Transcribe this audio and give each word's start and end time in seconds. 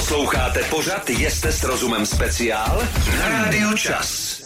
Posloucháte 0.00 0.60
pořad 0.70 1.10
Jeste 1.10 1.52
s 1.52 1.64
rozumem 1.64 2.06
speciál 2.06 2.82
na 3.18 3.28
Rádiu 3.28 3.76
Čas. 3.76 4.39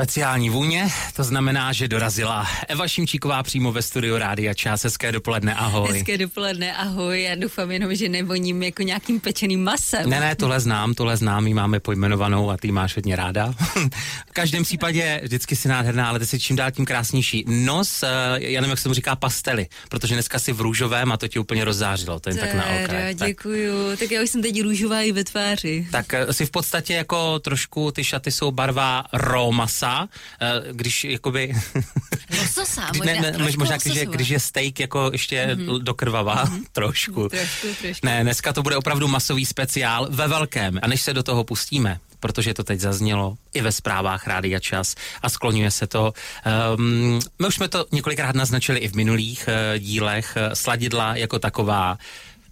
Speciální 0.00 0.50
vůně, 0.50 0.88
to 1.16 1.24
znamená, 1.24 1.72
že 1.72 1.88
dorazila 1.88 2.46
Eva 2.68 2.88
Šimčíková 2.88 3.42
přímo 3.42 3.72
ve 3.72 3.82
studiu 3.82 4.18
Rádia 4.18 4.54
Čas. 4.54 4.84
Hezké 4.84 5.12
dopoledne, 5.12 5.54
ahoj. 5.54 5.92
Hezké 5.92 6.18
dopoledne, 6.18 6.76
ahoj. 6.76 7.22
Já 7.22 7.34
doufám 7.34 7.70
jenom, 7.70 7.94
že 7.94 8.08
nevoním 8.08 8.62
jako 8.62 8.82
nějakým 8.82 9.20
pečeným 9.20 9.64
masem. 9.64 10.10
Ne, 10.10 10.20
ne, 10.20 10.36
tohle 10.36 10.60
znám, 10.60 10.94
tohle 10.94 11.16
znám, 11.16 11.44
my 11.44 11.54
máme 11.54 11.80
pojmenovanou 11.80 12.50
a 12.50 12.56
ty 12.56 12.72
máš 12.72 12.96
hodně 12.96 13.16
ráda. 13.16 13.54
v 14.28 14.32
každém 14.32 14.62
případě 14.62 15.20
vždycky 15.22 15.56
si 15.56 15.68
nádherná, 15.68 16.08
ale 16.08 16.18
ty 16.18 16.26
si 16.26 16.40
čím 16.40 16.56
dál 16.56 16.70
tím 16.70 16.84
krásnější. 16.84 17.44
Nos, 17.48 18.02
uh, 18.02 18.08
já 18.36 18.60
nevím, 18.60 18.70
jak 18.70 18.78
se 18.78 18.88
mu 18.88 18.94
říká 18.94 19.16
pastely, 19.16 19.66
protože 19.88 20.14
dneska 20.14 20.38
si 20.38 20.52
v 20.52 20.60
růžovém 20.60 21.12
a 21.12 21.16
to 21.16 21.28
ti 21.28 21.38
úplně 21.38 21.64
rozzářilo, 21.64 22.20
to 22.20 22.28
je 22.28 22.34
tak 22.34 22.54
na 22.54 22.64
okraj. 22.82 23.14
Děkuju, 23.14 23.90
tak. 23.90 23.98
tak 23.98 24.10
já 24.10 24.22
už 24.22 24.30
jsem 24.30 24.42
teď 24.42 24.62
růžová 24.62 25.00
i 25.00 25.12
ve 25.12 25.24
tváři. 25.24 25.88
Tak 25.92 26.06
uh, 26.26 26.32
si 26.32 26.46
v 26.46 26.50
podstatě 26.50 26.94
jako 26.94 27.38
trošku, 27.38 27.90
ty 27.90 28.04
šaty 28.04 28.32
jsou 28.32 28.50
barva 28.50 29.04
romasa, 29.12 29.89
uh, 29.98 30.76
když 30.76 31.04
jakoby... 31.04 31.52
Lososa, 32.38 32.86
možná, 32.96 33.12
ne, 33.12 33.20
ne, 33.20 33.48
možná 33.58 33.76
když, 33.76 33.94
je, 33.94 34.06
když 34.06 34.28
je 34.28 34.40
steak 34.40 34.80
jako 34.80 35.10
ještě 35.12 35.46
mm-hmm. 35.46 35.78
dokrvavá, 35.78 36.44
mm-hmm. 36.44 36.64
trošku. 36.72 37.28
trošku. 37.28 37.66
Trošku, 37.82 38.06
Ne, 38.06 38.22
dneska 38.22 38.52
to 38.52 38.62
bude 38.62 38.76
opravdu 38.76 39.08
masový 39.08 39.46
speciál 39.46 40.08
ve 40.10 40.28
velkém. 40.28 40.78
A 40.82 40.86
než 40.86 41.00
se 41.02 41.14
do 41.14 41.22
toho 41.22 41.44
pustíme, 41.44 41.98
protože 42.20 42.54
to 42.54 42.64
teď 42.64 42.80
zaznělo 42.80 43.36
i 43.54 43.60
ve 43.60 43.72
zprávách 43.72 44.26
Rádia 44.26 44.60
Čas 44.60 44.94
a 45.22 45.28
skloňuje 45.28 45.70
se 45.70 45.86
to. 45.86 46.12
Um, 46.76 47.20
my 47.38 47.46
už 47.46 47.54
jsme 47.54 47.68
to 47.68 47.86
několikrát 47.92 48.34
naznačili 48.34 48.78
i 48.78 48.88
v 48.88 48.94
minulých 48.94 49.48
uh, 49.48 49.78
dílech. 49.78 50.36
Sladidla 50.54 51.16
jako 51.16 51.38
taková 51.38 51.98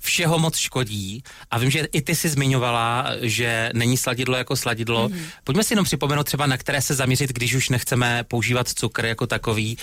všeho 0.01 0.39
moc 0.39 0.57
škodí 0.57 1.23
a 1.51 1.59
vím, 1.59 1.71
že 1.71 1.89
i 1.93 2.03
ty 2.03 2.15
si 2.15 2.29
zmiňovala, 2.29 3.07
že 3.21 3.71
není 3.75 3.97
sladidlo 3.97 4.37
jako 4.37 4.57
sladidlo. 4.57 5.09
Mm-hmm. 5.09 5.25
Pojďme 5.45 5.65
si 5.65 5.73
jenom 5.73 5.85
připomenout 5.85 6.25
třeba, 6.25 6.47
na 6.47 6.57
které 6.57 6.83
se 6.83 6.95
zaměřit, 6.95 7.33
když 7.33 7.55
už 7.55 7.69
nechceme 7.69 8.25
používat 8.25 8.69
cukr 8.69 9.05
jako 9.05 9.27
takový. 9.27 9.77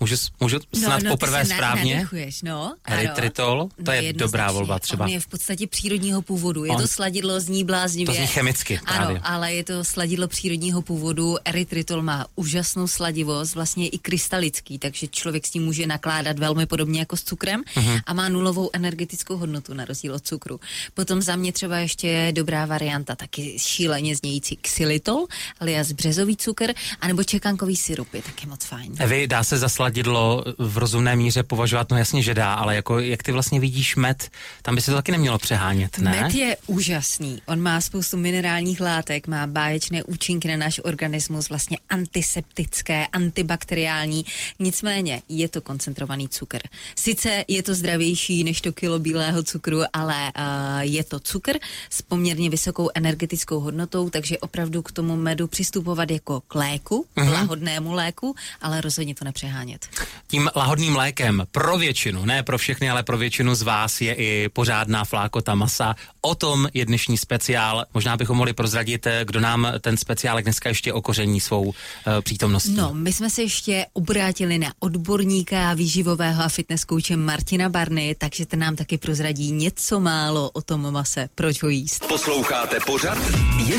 Můžu, 0.00 0.16
můžu 0.40 0.56
no, 0.56 0.80
snad 0.80 1.02
no, 1.02 1.10
poprvé 1.10 1.44
ty 1.44 1.54
správně? 1.54 2.08
no, 2.42 2.74
Erytritol, 2.86 3.68
to 3.76 3.82
no, 3.86 3.92
je 3.92 4.12
dobrá 4.12 4.52
volba 4.52 4.78
třeba. 4.78 5.04
On 5.04 5.10
je 5.10 5.20
v 5.20 5.26
podstatě 5.26 5.66
přírodního 5.66 6.22
původu. 6.22 6.64
Je 6.64 6.70
On, 6.70 6.82
to 6.82 6.88
sladidlo, 6.88 7.40
zní 7.40 7.64
bláznivě. 7.64 8.06
To 8.06 8.12
zní 8.12 8.26
chemicky 8.26 8.78
Ano, 8.78 8.98
právě. 8.98 9.20
ale 9.24 9.54
je 9.54 9.64
to 9.64 9.84
sladidlo 9.84 10.28
přírodního 10.28 10.82
původu. 10.82 11.36
Erytritol 11.44 12.02
má 12.02 12.26
úžasnou 12.34 12.88
sladivost, 12.88 13.54
vlastně 13.54 13.88
i 13.88 13.98
krystalický, 13.98 14.78
takže 14.78 15.06
člověk 15.06 15.46
s 15.46 15.50
tím 15.50 15.64
může 15.64 15.86
nakládat 15.86 16.38
velmi 16.38 16.66
podobně 16.66 16.98
jako 16.98 17.16
s 17.16 17.22
cukrem 17.22 17.62
uh-huh. 17.62 18.00
a 18.06 18.12
má 18.12 18.28
nulovou 18.28 18.70
energetickou 18.72 19.36
hodnotu 19.36 19.74
na 19.74 19.84
rozdíl 19.84 20.14
od 20.14 20.26
cukru. 20.26 20.60
Potom 20.94 21.22
za 21.22 21.36
mě 21.36 21.52
třeba 21.52 21.78
ještě 21.78 22.08
je 22.08 22.32
dobrá 22.32 22.66
varianta, 22.66 23.16
taky 23.16 23.58
šíleně 23.58 24.16
znějící 24.16 24.56
xylitol, 24.56 25.26
alias 25.60 25.92
březový 25.92 26.36
cukr, 26.36 26.72
anebo 27.00 27.24
čekankový 27.24 27.76
syrup 27.76 28.14
je 28.14 28.22
taky 28.22 28.46
moc 28.46 28.64
fajn. 28.64 28.94
Evi, 28.98 29.26
dá 29.26 29.44
se 29.44 29.58
za 29.58 29.68
sladidlo 29.90 30.44
v 30.58 30.78
rozumné 30.78 31.16
míře 31.16 31.42
považovat, 31.42 31.90
no 31.90 31.98
jasně, 31.98 32.22
že 32.22 32.34
dá, 32.34 32.54
ale 32.54 32.76
jako 32.76 32.98
jak 32.98 33.22
ty 33.22 33.32
vlastně 33.32 33.60
vidíš 33.60 33.96
med, 33.96 34.30
tam 34.62 34.74
by 34.74 34.80
se 34.80 34.90
to 34.90 34.96
taky 34.96 35.12
nemělo 35.12 35.38
přehánět, 35.38 35.98
ne? 35.98 36.10
Med 36.10 36.34
je 36.34 36.56
úžasný. 36.66 37.42
On 37.46 37.60
má 37.60 37.80
spoustu 37.80 38.16
minerálních 38.16 38.80
látek, 38.80 39.26
má 39.26 39.46
báječné 39.46 40.04
účinky 40.04 40.48
na 40.48 40.56
náš 40.56 40.80
organismus, 40.84 41.48
vlastně 41.48 41.78
antiseptické, 41.88 43.06
antibakteriální. 43.06 44.24
Nicméně 44.58 45.22
je 45.28 45.48
to 45.48 45.60
koncentrovaný 45.60 46.28
cukr. 46.28 46.58
Sice 46.96 47.44
je 47.48 47.62
to 47.62 47.74
zdravější 47.74 48.44
než 48.44 48.60
to 48.60 48.72
kilo 48.72 48.98
bílého 48.98 49.42
cukru, 49.42 49.80
ale 49.92 50.32
uh, 50.38 50.80
je 50.80 51.04
to 51.04 51.20
cukr 51.20 51.58
s 51.90 52.02
poměrně 52.02 52.50
vysokou 52.50 52.90
energetickou 52.94 53.60
hodnotou, 53.60 54.10
takže 54.10 54.38
opravdu 54.38 54.82
k 54.82 54.92
tomu 54.92 55.16
medu 55.16 55.46
přistupovat 55.46 56.10
jako 56.10 56.40
k 56.40 56.54
léku, 56.54 57.06
uh-huh. 57.16 57.32
lahodnému 57.32 57.92
léku, 57.92 58.34
ale 58.62 58.80
rozhodně 58.80 59.14
to 59.14 59.24
nepřehánět. 59.24 59.79
Tím 60.26 60.50
lahodným 60.56 60.96
lékem 60.96 61.42
pro 61.52 61.78
většinu, 61.78 62.24
ne 62.24 62.42
pro 62.42 62.58
všechny, 62.58 62.90
ale 62.90 63.02
pro 63.02 63.18
většinu 63.18 63.54
z 63.54 63.62
vás 63.62 64.00
je 64.00 64.14
i 64.14 64.48
pořádná 64.48 65.04
flákota 65.04 65.54
masa. 65.54 65.94
O 66.20 66.34
tom 66.34 66.68
je 66.74 66.86
dnešní 66.86 67.18
speciál. 67.18 67.84
Možná 67.94 68.16
bychom 68.16 68.36
mohli 68.36 68.52
prozradit, 68.52 69.06
kdo 69.24 69.40
nám 69.40 69.72
ten 69.80 69.96
speciál 69.96 70.42
dneska 70.42 70.68
ještě 70.68 70.92
okoření 70.92 71.40
svou 71.40 71.62
uh, 71.62 71.72
přítomností. 72.20 72.74
No, 72.74 72.90
my 72.94 73.12
jsme 73.12 73.30
se 73.30 73.42
ještě 73.42 73.86
obrátili 73.92 74.58
na 74.58 74.72
odborníka 74.78 75.74
výživového 75.74 76.42
a 76.42 76.48
fitness 76.48 76.84
kouče 76.84 77.16
Martina 77.16 77.68
Barny, 77.68 78.16
takže 78.18 78.46
ten 78.46 78.58
nám 78.58 78.76
taky 78.76 78.98
prozradí 78.98 79.52
něco 79.52 80.00
málo 80.00 80.50
o 80.50 80.62
tom 80.62 80.92
mase, 80.92 81.28
proč 81.34 81.62
ho 81.62 81.68
jíst. 81.68 82.06
Posloucháte 82.08 82.78
pořad 82.86 83.18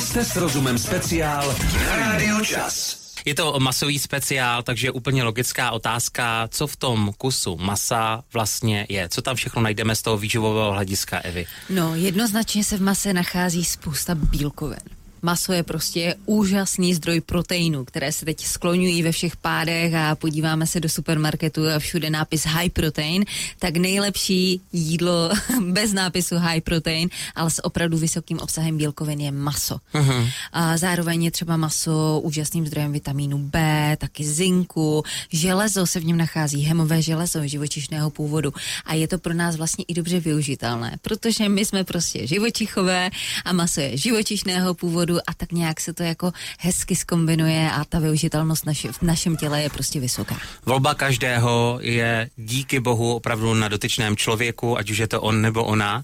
Jste 0.01 0.25
s 0.25 0.35
rozumem 0.35 0.77
speciál 0.77 1.55
na 1.85 1.95
Rádiu 1.95 2.45
Čas. 2.45 3.10
Je 3.25 3.35
to 3.35 3.59
masový 3.59 3.99
speciál, 3.99 4.63
takže 4.63 4.91
úplně 4.91 5.23
logická 5.23 5.71
otázka, 5.71 6.47
co 6.51 6.67
v 6.67 6.75
tom 6.75 7.13
kusu 7.17 7.57
masa 7.57 8.23
vlastně 8.33 8.85
je. 8.89 9.09
Co 9.09 9.21
tam 9.21 9.35
všechno 9.35 9.61
najdeme 9.61 9.95
z 9.95 10.01
toho 10.01 10.17
výživového 10.17 10.71
hlediska, 10.71 11.17
Evy? 11.19 11.45
No, 11.69 11.95
jednoznačně 11.95 12.63
se 12.63 12.77
v 12.77 12.81
mase 12.81 13.13
nachází 13.13 13.65
spousta 13.65 14.15
bílkovin. 14.15 15.00
Maso 15.21 15.53
je 15.53 15.63
prostě 15.63 16.15
úžasný 16.25 16.93
zdroj 16.93 17.21
proteinu, 17.21 17.85
které 17.85 18.11
se 18.11 18.25
teď 18.25 18.45
skloňují 18.45 19.03
ve 19.03 19.11
všech 19.11 19.35
pádech 19.35 19.93
a 19.93 20.15
podíváme 20.15 20.67
se 20.67 20.79
do 20.79 20.89
supermarketu 20.89 21.67
a 21.67 21.79
všude 21.79 22.09
nápis 22.09 22.45
high 22.45 22.69
protein, 22.69 23.25
tak 23.59 23.77
nejlepší 23.77 24.61
jídlo 24.73 25.29
bez 25.71 25.93
nápisu 25.93 26.37
high 26.37 26.61
protein, 26.61 27.09
ale 27.35 27.49
s 27.49 27.65
opravdu 27.65 27.97
vysokým 27.97 28.39
obsahem 28.39 28.77
bílkovin 28.77 29.21
je 29.21 29.31
maso. 29.31 29.77
Uh-huh. 29.93 30.29
A 30.53 30.77
zároveň 30.77 31.23
je 31.23 31.31
třeba 31.31 31.57
maso 31.57 32.19
úžasným 32.23 32.67
zdrojem 32.67 32.91
vitamínu 32.91 33.37
B, 33.37 33.97
taky 33.99 34.25
zinku, 34.25 35.03
železo 35.31 35.85
se 35.85 35.99
v 35.99 36.05
něm 36.05 36.17
nachází, 36.17 36.61
hemové 36.61 37.01
železo 37.01 37.47
živočišného 37.47 38.09
původu 38.09 38.53
a 38.85 38.93
je 38.93 39.07
to 39.07 39.17
pro 39.17 39.33
nás 39.33 39.55
vlastně 39.55 39.85
i 39.87 39.93
dobře 39.93 40.19
využitelné, 40.19 40.97
protože 41.01 41.49
my 41.49 41.65
jsme 41.65 41.83
prostě 41.83 42.27
živočichové 42.27 43.09
a 43.45 43.53
maso 43.53 43.81
je 43.81 43.97
živočišného 43.97 44.73
původu 44.73 45.10
a 45.19 45.33
tak 45.33 45.51
nějak 45.51 45.81
se 45.81 45.93
to 45.93 46.03
jako 46.03 46.31
hezky 46.59 46.95
skombinuje 46.95 47.71
a 47.71 47.85
ta 47.85 47.99
využitelnost 47.99 48.65
naši, 48.65 48.87
v 48.87 49.01
našem 49.01 49.35
těle 49.35 49.61
je 49.61 49.69
prostě 49.69 49.99
vysoká. 49.99 50.37
Volba 50.65 50.93
každého 50.93 51.79
je 51.81 52.29
díky 52.35 52.79
bohu 52.79 53.15
opravdu 53.15 53.53
na 53.53 53.67
dotyčném 53.67 54.17
člověku, 54.17 54.77
ať 54.77 54.89
už 54.89 54.97
je 54.97 55.07
to 55.07 55.21
on 55.21 55.41
nebo 55.41 55.63
ona. 55.63 56.03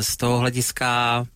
Z 0.00 0.16
toho 0.16 0.38
hlediska 0.38 1.26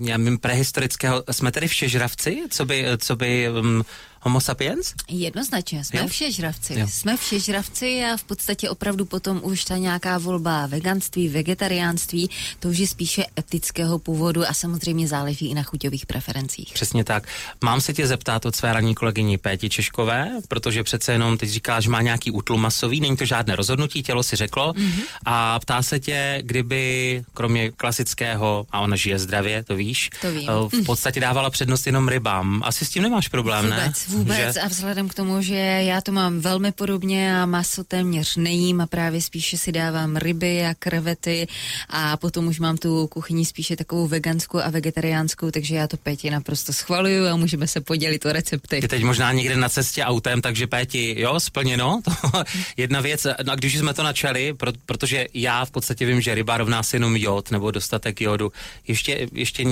já 0.00 0.16
vím, 0.16 0.38
prehistorického, 0.38 1.24
jsme 1.30 1.52
tedy 1.52 1.68
všežravci, 1.68 2.42
co 2.50 2.64
by, 2.64 2.86
co 2.98 3.16
by 3.16 3.48
um, 3.50 3.84
Homo 4.22 4.40
sapiens? 4.40 4.94
Jednoznačně, 5.08 5.84
jsme 5.84 6.00
jo? 6.00 6.06
všežravci. 6.08 6.78
Jo. 6.78 6.86
Jsme 6.90 7.16
všežravci 7.16 8.04
a 8.04 8.16
v 8.16 8.24
podstatě 8.24 8.70
opravdu 8.70 9.04
potom 9.04 9.40
už 9.42 9.64
ta 9.64 9.76
nějaká 9.76 10.18
volba 10.18 10.66
veganství, 10.66 11.28
vegetariánství, 11.28 12.30
to 12.58 12.68
už 12.68 12.78
je 12.78 12.86
spíše 12.86 13.24
etického 13.38 13.98
původu 13.98 14.48
a 14.48 14.54
samozřejmě 14.54 15.08
záleží 15.08 15.50
i 15.50 15.54
na 15.54 15.62
chuťových 15.62 16.06
preferencích. 16.06 16.70
Přesně 16.74 17.04
tak. 17.04 17.28
Mám 17.64 17.80
se 17.80 17.92
tě 17.92 18.06
zeptat 18.06 18.46
od 18.46 18.56
své 18.56 18.72
ranní 18.72 18.94
kolegyni 18.94 19.38
Péti 19.38 19.70
Češkové, 19.70 20.30
protože 20.48 20.82
přece 20.82 21.12
jenom 21.12 21.38
teď 21.38 21.50
říká, 21.50 21.80
že 21.80 21.90
má 21.90 22.02
nějaký 22.02 22.30
útlum 22.30 22.60
masový, 22.60 23.00
není 23.00 23.16
to 23.16 23.24
žádné 23.24 23.56
rozhodnutí, 23.56 24.02
tělo 24.02 24.22
si 24.22 24.36
řeklo 24.36 24.72
mm-hmm. 24.72 25.02
a 25.24 25.58
ptá 25.60 25.82
se 25.82 26.00
tě, 26.00 26.42
kdyby 26.42 27.22
kromě 27.34 27.70
klasického, 27.70 28.66
a 28.70 28.80
ona 28.80 28.96
žije 28.96 29.18
zdravě, 29.18 29.62
to 29.62 29.76
víš, 29.76 30.10
to 30.20 30.32
vím. 30.32 30.48
v 30.82 30.86
podstatě 30.86 31.20
dávala 31.20 31.50
přednost 31.50 31.86
jenom 31.86 32.08
rybám. 32.08 32.62
Asi 32.64 32.84
s 32.84 32.90
tím 32.90 33.02
nemáš 33.02 33.28
problém, 33.28 33.64
Vůbec. 33.64 34.06
ne? 34.08 34.09
Vůbec 34.10 34.54
že? 34.54 34.60
a 34.60 34.68
vzhledem 34.68 35.08
k 35.08 35.14
tomu, 35.14 35.42
že 35.42 35.54
já 35.54 36.00
to 36.00 36.12
mám 36.12 36.40
velmi 36.40 36.72
podobně 36.72 37.40
a 37.40 37.46
maso 37.46 37.84
téměř 37.84 38.36
nejím 38.36 38.80
a 38.80 38.86
právě 38.86 39.22
spíše 39.22 39.56
si 39.56 39.72
dávám 39.72 40.16
ryby 40.16 40.66
a 40.66 40.74
krevety 40.74 41.48
a 41.88 42.16
potom 42.16 42.46
už 42.46 42.58
mám 42.60 42.76
tu 42.76 43.06
kuchyni 43.06 43.44
spíše 43.44 43.76
takovou 43.76 44.08
veganskou 44.08 44.58
a 44.58 44.70
vegetariánskou, 44.70 45.50
takže 45.50 45.74
já 45.74 45.86
to 45.86 45.96
Péti 45.96 46.30
naprosto 46.30 46.72
schvaluju 46.72 47.26
a 47.26 47.36
můžeme 47.36 47.66
se 47.66 47.80
podělit 47.80 48.26
o 48.26 48.32
recepty. 48.32 48.80
Ty 48.80 48.88
teď 48.88 49.04
možná 49.04 49.32
někde 49.32 49.56
na 49.56 49.68
cestě 49.68 50.04
autem, 50.04 50.40
takže 50.40 50.66
Péti, 50.66 51.14
jo, 51.18 51.40
splněno. 51.40 52.00
Jedna 52.76 53.00
věc, 53.00 53.26
no 53.44 53.52
a 53.52 53.56
když 53.56 53.78
jsme 53.78 53.94
to 53.94 54.02
načali, 54.02 54.54
pro, 54.54 54.72
protože 54.86 55.26
já 55.34 55.64
v 55.64 55.70
podstatě 55.70 56.06
vím, 56.06 56.20
že 56.20 56.34
ryba 56.34 56.56
rovná 56.56 56.82
se 56.82 56.96
jenom 56.96 57.16
jod 57.16 57.50
nebo 57.50 57.70
dostatek 57.70 58.20
jodu, 58.20 58.52
ještě, 58.88 59.28
ještě 59.32 59.64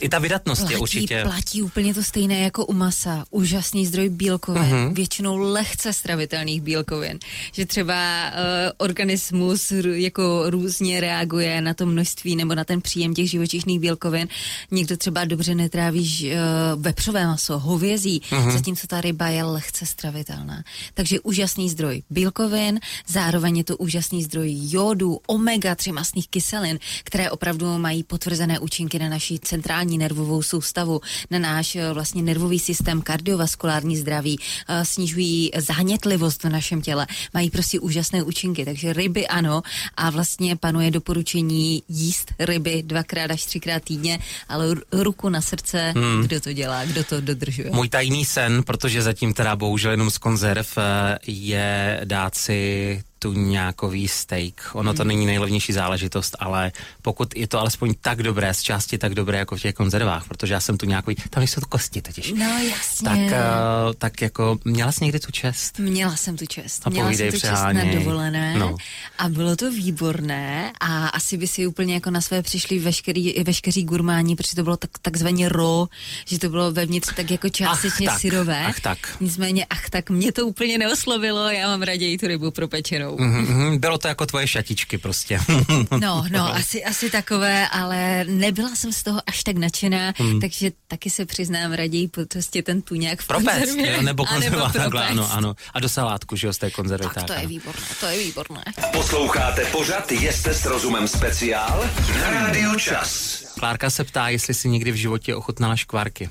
i 0.00 0.08
ta 0.08 0.18
vydatnost 0.18 0.60
platí, 0.60 0.74
je 0.74 0.78
určitě. 0.78 1.22
Platí 1.22 1.62
úplně 1.62 1.94
to 1.94 2.02
stejné 2.02 2.40
jako 2.40 2.66
u 2.66 2.72
masa. 2.72 3.24
Úžasně 3.30 3.79
úžasný 3.80 3.86
zdroj 3.86 4.08
bílkovin, 4.08 4.62
uh-huh. 4.62 4.94
většinou 4.94 5.36
lehce 5.36 5.92
stravitelných 5.92 6.60
bílkovin, 6.60 7.18
že 7.52 7.66
třeba 7.66 7.96
uh, 8.30 8.36
organismus 8.78 9.72
r- 9.72 9.88
jako 9.88 10.50
různě 10.50 11.00
reaguje 11.00 11.60
na 11.60 11.74
to 11.74 11.86
množství 11.86 12.36
nebo 12.36 12.54
na 12.54 12.64
ten 12.64 12.80
příjem 12.80 13.14
těch 13.14 13.30
živočišných 13.30 13.80
bílkovin. 13.80 14.28
Někdo 14.70 14.96
třeba 14.96 15.24
dobře 15.24 15.54
netráví 15.54 16.32
uh, 16.32 16.82
vepřové 16.82 17.26
maso, 17.26 17.58
hovězí, 17.58 18.20
uh-huh. 18.20 18.52
zatímco 18.52 18.86
ta 18.86 19.00
ryba 19.00 19.28
je 19.28 19.44
lehce 19.44 19.86
stravitelná. 19.86 20.62
Takže 20.94 21.20
úžasný 21.20 21.70
zdroj 21.70 22.02
bílkovin, 22.10 22.80
zároveň 23.08 23.56
je 23.56 23.64
to 23.64 23.76
úžasný 23.76 24.24
zdroj 24.24 24.48
jodu, 24.52 25.20
omega-3 25.28 25.92
masných 25.92 26.28
kyselin, 26.28 26.78
které 27.04 27.30
opravdu 27.30 27.78
mají 27.78 28.02
potvrzené 28.02 28.58
účinky 28.58 28.98
na 28.98 29.08
naši 29.08 29.38
centrální 29.38 29.98
nervovou 29.98 30.42
soustavu, 30.42 31.00
na 31.30 31.38
náš 31.38 31.76
eh, 31.76 31.92
vlastně 31.92 32.22
nervový 32.22 32.58
systém, 32.58 33.02
kardiovaskulární 33.02 33.69
zdraví, 33.96 34.38
eh, 34.68 34.84
snižují 34.84 35.50
zánětlivost 35.56 36.44
v 36.44 36.48
našem 36.48 36.82
těle, 36.82 37.06
mají 37.34 37.50
prostě 37.50 37.80
úžasné 37.80 38.22
účinky. 38.22 38.64
Takže 38.64 38.92
ryby 38.92 39.28
ano 39.28 39.62
a 39.96 40.10
vlastně 40.10 40.56
panuje 40.56 40.90
doporučení 40.90 41.82
jíst 41.88 42.32
ryby 42.38 42.82
dvakrát 42.86 43.30
až 43.30 43.44
třikrát 43.44 43.82
týdně, 43.84 44.18
ale 44.48 44.74
ruku 44.92 45.28
na 45.28 45.40
srdce, 45.40 45.92
hmm. 45.96 46.22
kdo 46.22 46.40
to 46.40 46.52
dělá, 46.52 46.84
kdo 46.84 47.04
to 47.04 47.20
dodržuje. 47.20 47.70
Můj 47.72 47.88
tajný 47.88 48.24
sen, 48.24 48.62
protože 48.62 49.02
zatím 49.02 49.34
teda 49.34 49.56
bohužel 49.56 49.90
jenom 49.90 50.10
z 50.10 50.18
konzerv, 50.18 50.78
eh, 50.78 51.18
je 51.26 52.00
dát 52.04 52.34
si 52.34 53.02
tuňákový 53.22 54.08
steak. 54.08 54.70
Ono 54.72 54.94
to 54.94 55.02
hmm. 55.02 55.08
není 55.08 55.26
nejlevnější 55.26 55.72
záležitost, 55.72 56.36
ale 56.38 56.72
pokud 57.02 57.36
je 57.36 57.46
to 57.46 57.60
alespoň 57.60 57.94
tak 58.00 58.22
dobré, 58.22 58.54
z 58.54 58.62
části 58.62 58.98
tak 58.98 59.14
dobré 59.14 59.38
jako 59.38 59.56
v 59.56 59.60
těch 59.60 59.74
konzervách, 59.74 60.28
protože 60.28 60.54
já 60.54 60.60
jsem 60.60 60.78
tu 60.78 60.86
nějaký, 60.86 61.14
tam 61.30 61.42
jsou 61.42 61.60
to 61.60 61.66
kosti 61.66 62.02
totiž. 62.02 62.32
No 62.32 62.58
jasně. 62.58 63.08
Tak, 63.08 63.18
uh, 63.18 63.94
tak 63.98 64.22
jako, 64.22 64.58
měla 64.64 64.92
jsi 64.92 65.04
někdy 65.04 65.20
tu 65.20 65.32
čest? 65.32 65.78
Měla 65.78 66.16
jsem 66.16 66.36
tu 66.36 66.46
čest. 66.46 66.82
A 66.86 66.90
měla 66.90 67.12
jsem 67.12 67.30
tu 67.30 67.36
přeháněj. 67.36 67.84
čest 67.84 67.94
na 67.94 68.00
dovolené 68.00 68.58
no. 68.58 68.76
a 69.18 69.28
bylo 69.28 69.56
to 69.56 69.70
výborné 69.70 70.72
a 70.80 71.08
asi 71.08 71.36
by 71.36 71.46
si 71.46 71.66
úplně 71.66 71.94
jako 71.94 72.10
na 72.10 72.20
své 72.20 72.42
přišli 72.42 72.78
veškerý, 72.78 73.34
veškeří 73.44 73.84
gurmáni, 73.84 74.36
protože 74.36 74.56
to 74.56 74.62
bylo 74.62 74.76
tak, 74.76 74.90
takzvaně 75.02 75.48
ro, 75.48 75.88
že 76.26 76.38
to 76.38 76.48
bylo 76.48 76.72
vevnitř 76.72 77.14
tak 77.14 77.30
jako 77.30 77.48
částečně 77.48 78.08
ach, 78.08 78.14
tak, 78.14 78.20
syrové. 78.20 78.66
Ach 78.66 78.80
tak. 78.80 78.98
Nicméně, 79.20 79.66
ach 79.70 79.90
tak, 79.90 80.10
mě 80.10 80.32
to 80.32 80.46
úplně 80.46 80.78
neoslovilo, 80.78 81.48
já 81.48 81.68
mám 81.68 81.82
raději 81.82 82.18
tu 82.18 82.26
rybu 82.26 82.50
propečenou 82.50 83.09
ženou. 83.18 83.32
Mm-hmm, 83.32 83.78
bylo 83.78 83.98
to 83.98 84.08
jako 84.08 84.26
tvoje 84.26 84.46
šatičky 84.46 84.98
prostě. 84.98 85.40
no, 86.00 86.24
no, 86.30 86.54
asi, 86.54 86.84
asi 86.84 87.10
takové, 87.10 87.68
ale 87.68 88.24
nebyla 88.24 88.74
jsem 88.74 88.92
z 88.92 89.02
toho 89.02 89.20
až 89.26 89.42
tak 89.42 89.56
nadšená, 89.56 90.12
mm. 90.20 90.40
takže 90.40 90.70
taky 90.88 91.10
se 91.10 91.26
přiznám 91.26 91.72
raději 91.72 92.08
prostě 92.08 92.62
ten 92.62 92.82
tuňák 92.82 93.20
v 93.20 93.26
propec, 93.26 93.58
konzervě. 93.58 93.92
Jo, 93.92 94.02
nebo 94.02 94.26
konzerva, 94.34 94.72
takhle, 94.72 95.06
ano, 95.06 95.32
ano. 95.32 95.54
A 95.74 95.80
do 95.80 95.88
salátku, 95.88 96.36
že 96.36 96.46
jo, 96.46 96.52
z 96.52 96.58
té 96.58 96.70
konzervy. 96.70 97.04
Tak, 97.04 97.14
tak 97.14 97.24
to 97.24 97.32
je 97.32 97.46
výborné, 97.46 97.86
to 98.00 98.06
je 98.06 98.18
výborné. 98.18 98.64
Posloucháte 98.92 99.64
pořad 99.64 100.12
Jeste 100.12 100.54
s 100.54 100.64
rozumem 100.64 101.08
speciál 101.08 101.84
na 102.20 102.30
Rádiu 102.30 102.78
Čas. 102.78 103.40
Klárka 103.58 103.90
se 103.90 104.04
ptá, 104.04 104.28
jestli 104.28 104.54
si 104.54 104.68
někdy 104.68 104.92
v 104.92 104.94
životě 104.94 105.34
ochutnala 105.34 105.76
škvárky. 105.76 106.30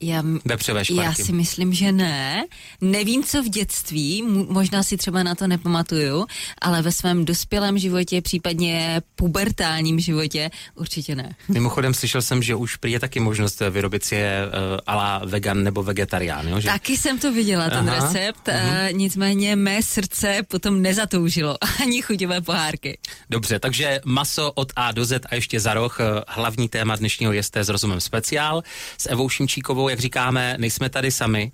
Já, 0.00 0.22
Vepřové 0.44 0.84
škvarky. 0.84 1.20
Já 1.20 1.26
si 1.26 1.32
myslím, 1.32 1.74
že 1.74 1.92
ne. 1.92 2.44
Nevím, 2.80 3.24
co 3.24 3.42
v 3.42 3.48
dětství, 3.48 4.22
možná 4.48 4.82
si 4.82 4.96
třeba 4.96 5.22
na 5.22 5.34
to 5.34 5.46
nepamatuju, 5.46 6.26
ale 6.60 6.82
ve 6.82 6.92
svém 6.92 7.24
dospělém 7.24 7.78
životě, 7.78 8.22
případně 8.22 9.02
pubertálním 9.16 10.00
životě, 10.00 10.50
určitě 10.74 11.14
ne. 11.14 11.36
Mimochodem 11.48 11.94
slyšel 11.94 12.22
jsem, 12.22 12.42
že 12.42 12.54
už 12.54 12.78
je 12.86 13.00
taky 13.00 13.20
možnost 13.20 13.62
vyrobit 13.70 14.04
si 14.04 14.14
je 14.14 14.46
uh, 14.46 14.52
ala 14.86 15.22
vegan 15.24 15.64
nebo 15.64 15.82
vegetarián. 15.82 16.48
Jo? 16.48 16.60
Že? 16.60 16.68
Taky 16.68 16.96
jsem 16.96 17.18
to 17.18 17.32
viděla, 17.32 17.70
ten 17.70 17.90
Aha. 17.90 17.94
recept, 17.94 18.48
uh-huh. 18.48 18.90
uh, 18.90 18.98
nicméně 18.98 19.56
mé 19.56 19.82
srdce 19.82 20.42
potom 20.48 20.82
nezatoužilo 20.82 21.56
ani 21.82 22.02
chuťové 22.02 22.40
pohárky. 22.40 22.98
Dobře, 23.30 23.58
takže 23.58 24.00
maso 24.04 24.52
od 24.52 24.72
A 24.76 24.92
do 24.92 25.04
Z 25.04 25.26
a 25.26 25.34
ještě 25.34 25.60
za 25.60 25.74
roh, 25.74 26.00
eh, 26.00 26.04
hlavní 26.28 26.68
téma 26.68 26.96
dnešního 26.96 27.32
jeste 27.32 27.64
s 27.64 27.68
rozumem 27.68 28.00
speciál 28.00 28.62
s 28.98 29.08
Evou 29.08 29.28
Šimčíkovou 29.28 29.87
jak 29.88 30.00
říkáme, 30.00 30.54
nejsme 30.58 30.88
tady 30.88 31.10
sami. 31.10 31.52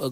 Uh, 0.00 0.10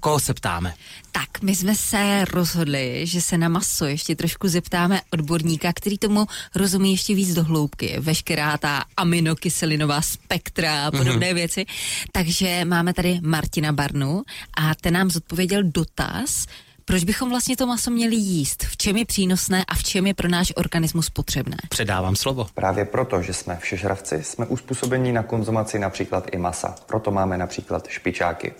koho 0.00 0.20
se 0.20 0.34
ptáme? 0.34 0.74
Tak, 1.12 1.42
my 1.42 1.56
jsme 1.56 1.74
se 1.74 2.24
rozhodli, 2.24 3.06
že 3.06 3.20
se 3.20 3.38
na 3.38 3.48
maso 3.48 3.84
ještě 3.84 4.16
trošku 4.16 4.48
zeptáme 4.48 5.00
odborníka, 5.10 5.72
který 5.72 5.98
tomu 5.98 6.26
rozumí 6.54 6.90
ještě 6.90 7.14
víc 7.14 7.34
do 7.34 7.44
hloubky. 7.44 7.96
Veškerá 8.00 8.58
ta 8.58 8.84
aminokyselinová 8.96 10.02
spektra 10.02 10.86
a 10.86 10.90
podobné 10.90 11.30
mm-hmm. 11.30 11.34
věci. 11.34 11.66
Takže 12.12 12.64
máme 12.64 12.94
tady 12.94 13.20
Martina 13.22 13.72
Barnu 13.72 14.22
a 14.56 14.74
ten 14.74 14.94
nám 14.94 15.10
zodpověděl 15.10 15.62
dotaz, 15.62 16.46
proč 16.92 17.04
bychom 17.04 17.30
vlastně 17.30 17.56
to 17.56 17.66
maso 17.66 17.90
měli 17.90 18.16
jíst? 18.16 18.64
V 18.64 18.76
čem 18.76 18.96
je 18.96 19.04
přínosné 19.04 19.64
a 19.68 19.74
v 19.74 19.82
čem 19.82 20.06
je 20.06 20.14
pro 20.14 20.28
náš 20.28 20.52
organismus 20.56 21.10
potřebné? 21.10 21.56
Předávám 21.68 22.16
slovo. 22.16 22.46
Právě 22.54 22.84
proto, 22.84 23.22
že 23.22 23.32
jsme 23.32 23.56
všežravci, 23.56 24.22
jsme 24.22 24.46
uspůsobení 24.46 25.12
na 25.12 25.22
konzumaci 25.22 25.78
například 25.78 26.28
i 26.32 26.38
masa. 26.38 26.74
Proto 26.86 27.10
máme 27.10 27.38
například 27.38 27.88
špičáky. 27.88 28.52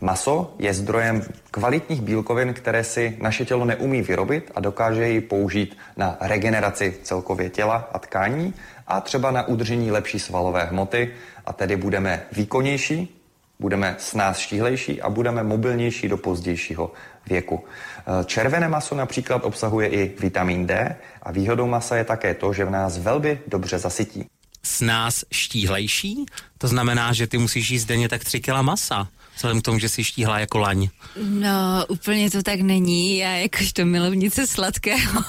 Maso 0.00 0.54
je 0.58 0.74
zdrojem 0.74 1.22
kvalitních 1.50 2.00
bílkovin, 2.00 2.54
které 2.54 2.84
si 2.84 3.16
naše 3.20 3.44
tělo 3.44 3.64
neumí 3.64 4.02
vyrobit 4.02 4.50
a 4.54 4.60
dokáže 4.60 5.08
ji 5.08 5.20
použít 5.20 5.76
na 5.96 6.16
regeneraci 6.20 6.96
celkově 7.02 7.50
těla 7.50 7.88
a 7.92 7.98
tkání 7.98 8.54
a 8.86 9.00
třeba 9.00 9.30
na 9.30 9.48
udržení 9.48 9.90
lepší 9.90 10.18
svalové 10.18 10.64
hmoty 10.64 11.14
a 11.46 11.52
tedy 11.52 11.76
budeme 11.76 12.22
výkonnější, 12.32 13.19
budeme 13.60 13.96
s 13.98 14.14
nás 14.14 14.38
štíhlejší 14.38 15.02
a 15.02 15.10
budeme 15.10 15.42
mobilnější 15.42 16.08
do 16.08 16.16
pozdějšího 16.16 16.92
věku. 17.28 17.64
Eh, 17.98 18.24
červené 18.24 18.68
maso 18.68 18.94
například 18.94 19.44
obsahuje 19.44 19.88
i 19.88 20.14
vitamin 20.20 20.66
D 20.66 20.96
a 21.22 21.32
výhodou 21.32 21.66
masa 21.66 21.96
je 21.96 22.04
také 22.04 22.34
to, 22.34 22.52
že 22.52 22.64
v 22.64 22.70
nás 22.70 22.98
velmi 22.98 23.40
dobře 23.46 23.78
zasytí. 23.78 24.24
S 24.62 24.80
nás 24.80 25.24
štíhlejší? 25.32 26.26
To 26.58 26.68
znamená, 26.68 27.12
že 27.12 27.26
ty 27.26 27.38
musíš 27.38 27.70
jíst 27.70 27.84
denně 27.84 28.08
tak 28.08 28.24
3 28.24 28.40
kg 28.40 28.62
masa 28.62 29.08
vzhledem 29.40 29.60
k 29.60 29.64
tomu, 29.64 29.78
že 29.78 29.88
jsi 29.88 30.04
štíhla 30.04 30.38
jako 30.38 30.58
laň. 30.58 30.88
No, 31.24 31.84
úplně 31.88 32.30
to 32.30 32.42
tak 32.42 32.60
není. 32.60 33.18
Já 33.18 33.30
jakožto 33.36 33.86
milovnice 33.86 34.46
sladkého, 34.46 35.22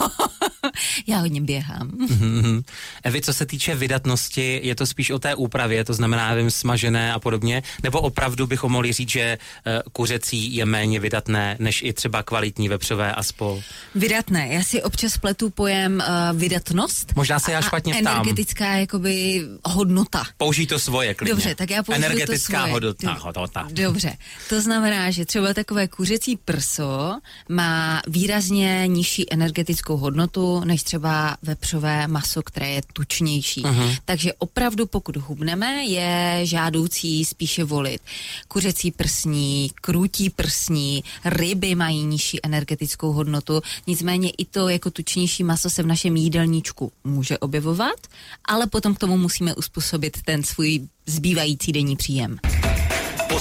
já 1.07 1.17
hodně 1.17 1.41
běhám. 1.41 1.87
Mm-hmm. 1.91 2.63
Evi, 3.03 3.21
co 3.21 3.33
se 3.33 3.45
týče 3.45 3.75
vydatnosti, 3.75 4.59
je 4.63 4.75
to 4.75 4.85
spíš 4.85 5.11
o 5.11 5.19
té 5.19 5.35
úpravě, 5.35 5.85
to 5.85 5.93
znamená, 5.93 6.29
nevím, 6.29 6.51
smažené 6.51 7.13
a 7.13 7.19
podobně, 7.19 7.63
nebo 7.83 8.01
opravdu 8.01 8.47
bychom 8.47 8.71
mohli 8.71 8.93
říct, 8.93 9.09
že 9.09 9.37
uh, 9.37 9.73
kuřecí 9.91 10.55
je 10.55 10.65
méně 10.65 10.99
vydatné, 10.99 11.55
než 11.59 11.81
i 11.81 11.93
třeba 11.93 12.23
kvalitní 12.23 12.69
vepřové 12.69 13.15
a 13.15 13.23
spol? 13.23 13.61
Vydatné. 13.95 14.47
Já 14.53 14.63
si 14.63 14.83
občas 14.83 15.17
pletu 15.17 15.49
pojem 15.49 16.03
uh, 16.31 16.39
vydatnost. 16.39 17.15
Možná 17.15 17.39
se 17.39 17.51
já 17.51 17.61
špatně 17.61 17.93
ptám. 17.93 18.15
energetická 18.15 18.65
jakoby 18.75 19.47
hodnota. 19.65 20.23
Použij 20.37 20.67
to 20.67 20.79
svoje 20.79 21.13
klidně. 21.13 21.33
Dobře, 21.33 21.55
tak 21.55 21.69
já 21.69 21.83
použiju 21.83 22.05
Energetická 22.05 22.57
to 22.57 22.59
svoje. 22.59 22.71
hodnota. 22.73 23.13
hodnota. 23.13 23.67
Dobře. 23.71 24.00
Dobře, 24.01 24.17
to 24.49 24.61
znamená, 24.61 25.11
že 25.11 25.25
třeba 25.25 25.53
takové 25.53 25.87
kuřecí 25.87 26.37
prso 26.37 27.19
má 27.49 28.01
výrazně 28.07 28.83
nižší 28.87 29.33
energetickou 29.33 29.97
hodnotu 29.97 30.63
než 30.65 30.83
třeba 30.83 31.37
vepřové 31.41 32.07
maso, 32.07 32.43
které 32.43 32.69
je 32.69 32.81
tučnější. 32.93 33.63
Uh-huh. 33.63 33.97
Takže 34.05 34.33
opravdu, 34.33 34.85
pokud 34.85 35.17
hubneme, 35.17 35.83
je 35.83 36.39
žádoucí 36.43 37.25
spíše 37.25 37.63
volit 37.63 38.01
kuřecí 38.47 38.91
prsní, 38.91 39.71
krutí 39.81 40.29
prsní, 40.29 41.03
ryby 41.25 41.75
mají 41.75 42.03
nižší 42.03 42.39
energetickou 42.43 43.11
hodnotu, 43.11 43.61
nicméně 43.87 44.29
i 44.29 44.45
to 44.45 44.69
jako 44.69 44.91
tučnější 44.91 45.43
maso 45.43 45.69
se 45.69 45.83
v 45.83 45.87
našem 45.87 46.15
jídelníčku 46.15 46.91
může 47.03 47.37
objevovat, 47.37 47.99
ale 48.45 48.67
potom 48.67 48.95
k 48.95 48.99
tomu 48.99 49.17
musíme 49.17 49.55
uspůsobit 49.55 50.17
ten 50.25 50.43
svůj 50.43 50.87
zbývající 51.05 51.71
denní 51.71 51.95
příjem. 51.95 52.39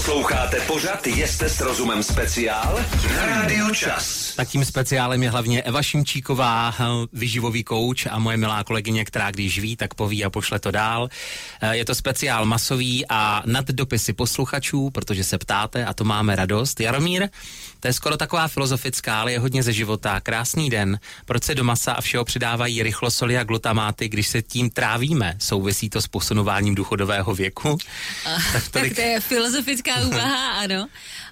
Posloucháte 0.01 0.61
pořad 0.61 1.07
Jeste 1.07 1.49
s 1.49 1.61
rozumem 1.61 2.03
speciál 2.03 2.85
na 3.17 3.27
Rádiu 3.27 3.75
Čas. 3.75 4.35
Tak 4.37 4.49
tím 4.49 4.65
speciálem 4.65 5.23
je 5.23 5.31
hlavně 5.31 5.63
Eva 5.63 5.83
Šimčíková, 5.83 6.75
vyživový 7.13 7.65
kouč 7.65 8.07
a 8.11 8.19
moje 8.19 8.37
milá 8.37 8.65
kolegyně, 8.65 9.05
která 9.05 9.31
když 9.31 9.59
ví, 9.59 9.77
tak 9.77 9.95
poví 9.95 10.25
a 10.25 10.31
pošle 10.31 10.59
to 10.59 10.71
dál. 10.71 11.09
Eh, 11.61 11.77
je 11.77 11.85
to 11.85 11.95
speciál 11.95 12.47
masový 12.47 13.05
a 13.09 13.43
nad 13.47 13.67
dopisy 13.67 14.13
posluchačů, 14.13 14.91
protože 14.91 15.25
se 15.25 15.39
ptáte 15.39 15.85
a 15.85 15.95
to 15.95 16.05
máme 16.05 16.37
radost. 16.37 16.81
Jaromír, 16.81 17.29
to 17.81 17.89
je 17.89 17.93
skoro 17.93 18.17
taková 18.17 18.49
filozofická, 18.49 19.21
ale 19.21 19.33
je 19.33 19.39
hodně 19.39 19.63
ze 19.63 19.73
života. 19.73 20.21
Krásný 20.21 20.71
den. 20.71 20.99
Proč 21.25 21.45
se 21.45 21.55
do 21.55 21.65
masa 21.65 21.93
a 21.93 22.01
všeho 22.01 22.25
přidávají 22.25 22.83
rychlosoli 22.83 23.39
a 23.39 23.45
glutamáty, 23.45 24.09
když 24.09 24.29
se 24.29 24.43
tím 24.43 24.71
trávíme? 24.71 25.37
Souvisí 25.39 25.91
to 25.91 26.03
s 26.03 26.07
posunováním 26.07 26.75
důchodového 26.75 27.35
věku? 27.35 27.79
A, 28.27 28.37
tak, 28.53 28.69
tolik... 28.69 28.95
tak 28.95 29.05
to 29.05 29.11
je 29.11 29.21
filozofická 29.21 29.90
úvaha, 29.97 30.53
ano. 30.53 30.87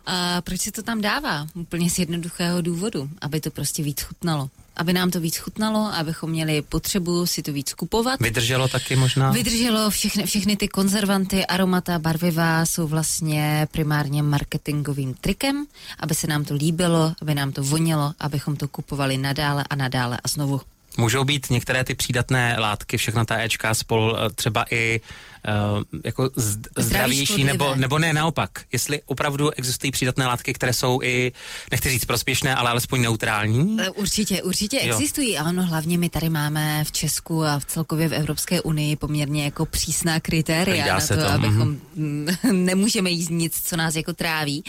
A 0.07 0.41
proč 0.41 0.61
se 0.61 0.73
to 0.73 0.83
tam 0.83 1.01
dává? 1.01 1.47
Úplně 1.55 1.91
z 1.91 1.99
jednoduchého 1.99 2.61
důvodu, 2.63 3.11
aby 3.21 3.41
to 3.41 3.51
prostě 3.51 3.83
víc 3.83 4.03
chutnalo 4.03 4.51
aby 4.79 4.93
nám 4.93 5.11
to 5.11 5.21
víc 5.21 5.37
chutnalo, 5.37 5.95
abychom 5.95 6.31
měli 6.31 6.63
potřebu 6.63 7.27
si 7.27 7.43
to 7.43 7.53
víc 7.53 7.75
kupovat. 7.75 8.21
Vydrželo 8.21 8.69
taky 8.69 8.97
možná? 8.97 9.31
Vydrželo 9.31 9.91
všechny, 9.91 10.27
všechny 10.27 10.57
ty 10.57 10.69
konzervanty, 10.69 11.47
aromata, 11.47 11.99
barviva 11.99 12.67
jsou 12.67 12.87
vlastně 12.87 13.69
primárně 13.71 14.23
marketingovým 14.23 15.15
trikem, 15.15 15.67
aby 16.01 16.15
se 16.15 16.27
nám 16.27 16.45
to 16.45 16.55
líbilo, 16.55 17.13
aby 17.23 17.35
nám 17.35 17.53
to 17.53 17.63
vonělo, 17.63 18.13
abychom 18.21 18.57
to 18.57 18.69
kupovali 18.69 19.19
nadále 19.19 19.65
a 19.71 19.77
nadále 19.77 20.19
a 20.25 20.29
znovu. 20.29 20.61
Můžou 20.97 21.25
být 21.25 21.51
některé 21.51 21.85
ty 21.85 21.95
přídatné 21.95 22.57
látky, 22.59 22.97
všechna 22.97 23.25
ta 23.25 23.43
Ečka 23.43 23.75
spolu 23.75 24.17
eh, 24.17 24.31
třeba 24.31 24.65
i 24.71 25.01
uh, 25.49 25.83
jako 26.05 26.31
zdravější, 26.79 27.45
nebo, 27.45 27.75
nebo 27.75 27.99
ne 27.99 28.13
naopak. 28.13 28.51
Jestli 28.73 29.03
opravdu 29.07 29.51
existují 29.51 29.91
přídatné 29.91 30.27
látky, 30.27 30.53
které 30.53 30.73
jsou 30.73 31.01
i, 31.03 31.33
nechci 31.71 31.91
říct 31.91 32.05
prospěšné, 32.05 32.55
ale 32.55 32.71
alespoň 32.71 33.03
neutrální? 33.03 33.77
Eh, 33.81 33.91
určitě, 33.91 34.43
určitě 34.43 34.81
jo. 34.83 34.97
existují. 34.97 35.39
Ano, 35.39 35.67
hlavně 35.67 35.99
my 35.99 36.09
tady 36.09 36.29
máme 36.29 36.85
v 36.85 36.93
Česku 36.93 37.45
a 37.45 37.59
v 37.59 37.65
celkově 37.65 38.09
v 38.09 38.15
Evropské 38.15 38.61
unii 38.61 38.97
poměrně 38.97 39.45
jako 39.45 39.67
přísná 39.67 40.21
kritéria 40.21 40.95
na 40.95 41.07
to, 41.07 41.17
to, 41.17 41.29
abychom 41.29 41.77
mm. 41.95 42.27
nemůžeme 42.53 43.11
jíst 43.11 43.31
nic, 43.31 43.63
co 43.65 43.77
nás 43.77 43.97
jako 43.97 44.13
tráví. 44.13 44.65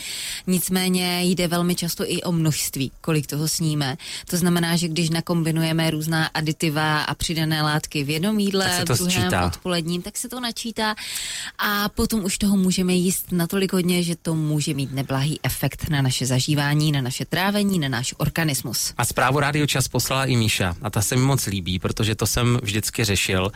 Nicméně 0.47 1.23
jde 1.23 1.47
velmi 1.47 1.75
často 1.75 2.03
i 2.07 2.21
o 2.21 2.31
množství, 2.31 2.91
kolik 3.01 3.27
toho 3.27 3.47
sníme. 3.47 3.97
To 4.29 4.37
znamená, 4.37 4.75
že 4.75 4.87
když 4.87 5.09
nakombinujeme 5.09 5.91
různá 5.91 6.25
aditiva 6.25 7.01
a 7.01 7.15
přidané 7.15 7.61
látky 7.61 8.03
v 8.03 8.09
jednom 8.09 8.39
jídle, 8.39 8.79
v 8.81 8.85
druhém 8.85 9.11
sčítá. 9.11 9.45
odpoledním, 9.45 10.01
tak 10.01 10.17
se 10.17 10.29
to 10.29 10.39
načítá 10.39 10.68
počítá. 10.69 10.95
A 11.57 11.89
potom 11.89 12.23
už 12.23 12.37
toho 12.37 12.57
můžeme 12.57 12.93
jíst 12.93 13.31
natolik 13.31 13.73
hodně, 13.73 14.03
že 14.03 14.15
to 14.15 14.35
může 14.35 14.73
mít 14.73 14.93
neblahý 14.93 15.39
efekt 15.43 15.89
na 15.89 16.01
naše 16.01 16.25
zažívání, 16.25 16.91
na 16.91 17.01
naše 17.01 17.25
trávení, 17.25 17.79
na 17.79 17.89
náš 17.89 18.13
organismus. 18.17 18.93
A 18.97 19.05
zprávu 19.05 19.39
Rádio 19.39 19.67
Čas 19.67 19.87
poslala 19.87 20.25
i 20.25 20.35
Míša. 20.35 20.75
A 20.81 20.89
ta 20.89 21.01
se 21.01 21.15
mi 21.15 21.21
moc 21.21 21.45
líbí, 21.45 21.79
protože 21.79 22.15
to 22.15 22.27
jsem 22.27 22.59
vždycky 22.63 23.03
řešil 23.03 23.51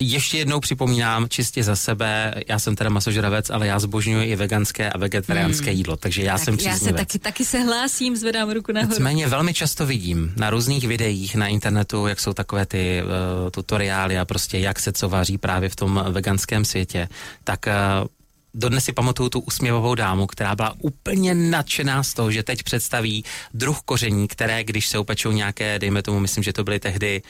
ještě 0.00 0.38
jednou 0.38 0.60
připomínám 0.60 1.28
čistě 1.28 1.64
za 1.64 1.76
sebe, 1.76 2.34
já 2.48 2.58
jsem 2.58 2.76
teda 2.76 2.90
masožravec, 2.90 3.50
ale 3.50 3.66
já 3.66 3.78
zbožňuji 3.78 4.30
i 4.30 4.36
veganské 4.36 4.90
a 4.90 4.98
vegetariánské 4.98 5.66
hmm. 5.66 5.76
jídlo, 5.76 5.96
takže 5.96 6.22
já 6.22 6.32
tak 6.32 6.44
jsem 6.44 6.56
příznivec. 6.56 6.82
Já 6.82 6.88
se 6.88 6.92
taky, 6.92 7.18
taky 7.18 7.44
se 7.44 7.58
hlásím, 7.58 8.16
zvedám 8.16 8.50
ruku 8.50 8.72
nahoru. 8.72 8.90
Nicméně 8.90 9.26
velmi 9.26 9.54
často 9.54 9.86
vidím 9.86 10.32
na 10.36 10.50
různých 10.50 10.88
videích 10.88 11.34
na 11.36 11.46
internetu, 11.46 12.06
jak 12.06 12.20
jsou 12.20 12.32
takové 12.32 12.66
ty 12.66 13.02
uh, 13.02 13.50
tutoriály 13.50 14.18
a 14.18 14.24
prostě 14.24 14.58
jak 14.58 14.78
se 14.78 14.92
co 14.92 15.08
vaří 15.08 15.38
právě 15.38 15.68
v 15.68 15.76
tom 15.76 16.04
veganském 16.10 16.64
světě, 16.64 17.08
tak 17.44 17.66
uh, 17.66 18.08
dodnes 18.54 18.84
si 18.84 18.92
pamatuju 18.92 19.28
tu 19.28 19.40
usměvavou 19.40 19.94
dámu, 19.94 20.26
která 20.26 20.56
byla 20.56 20.74
úplně 20.78 21.34
nadšená 21.34 22.02
z 22.02 22.14
toho, 22.14 22.30
že 22.30 22.42
teď 22.42 22.62
představí 22.62 23.24
druh 23.54 23.80
koření, 23.84 24.28
které, 24.28 24.64
když 24.64 24.86
se 24.86 24.98
upečou 24.98 25.32
nějaké, 25.32 25.78
dejme 25.78 26.02
tomu, 26.02 26.20
myslím, 26.20 26.44
že 26.44 26.52
to 26.52 26.64
byly 26.64 26.80
tehdy 26.80 27.22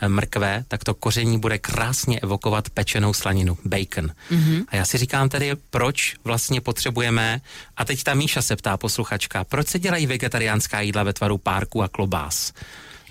eh, 0.00 0.08
mrkve, 0.08 0.64
tak 0.68 0.84
to 0.84 0.94
koření 0.94 1.38
bude 1.38 1.58
krásně 1.58 2.20
evokovat 2.20 2.70
pečenou 2.70 3.14
slaninu, 3.14 3.58
bacon. 3.64 4.10
Mm-hmm. 4.30 4.64
A 4.68 4.76
já 4.76 4.84
si 4.84 4.98
říkám 4.98 5.28
tedy, 5.28 5.52
proč 5.70 6.16
vlastně 6.24 6.60
potřebujeme, 6.60 7.40
a 7.76 7.84
teď 7.84 8.02
ta 8.02 8.14
Míša 8.14 8.42
se 8.42 8.56
ptá 8.56 8.76
posluchačka, 8.76 9.44
proč 9.44 9.68
se 9.68 9.78
dělají 9.78 10.06
vegetariánská 10.06 10.80
jídla 10.80 11.02
ve 11.02 11.12
tvaru 11.12 11.38
párku 11.38 11.82
a 11.82 11.88
klobás? 11.88 12.52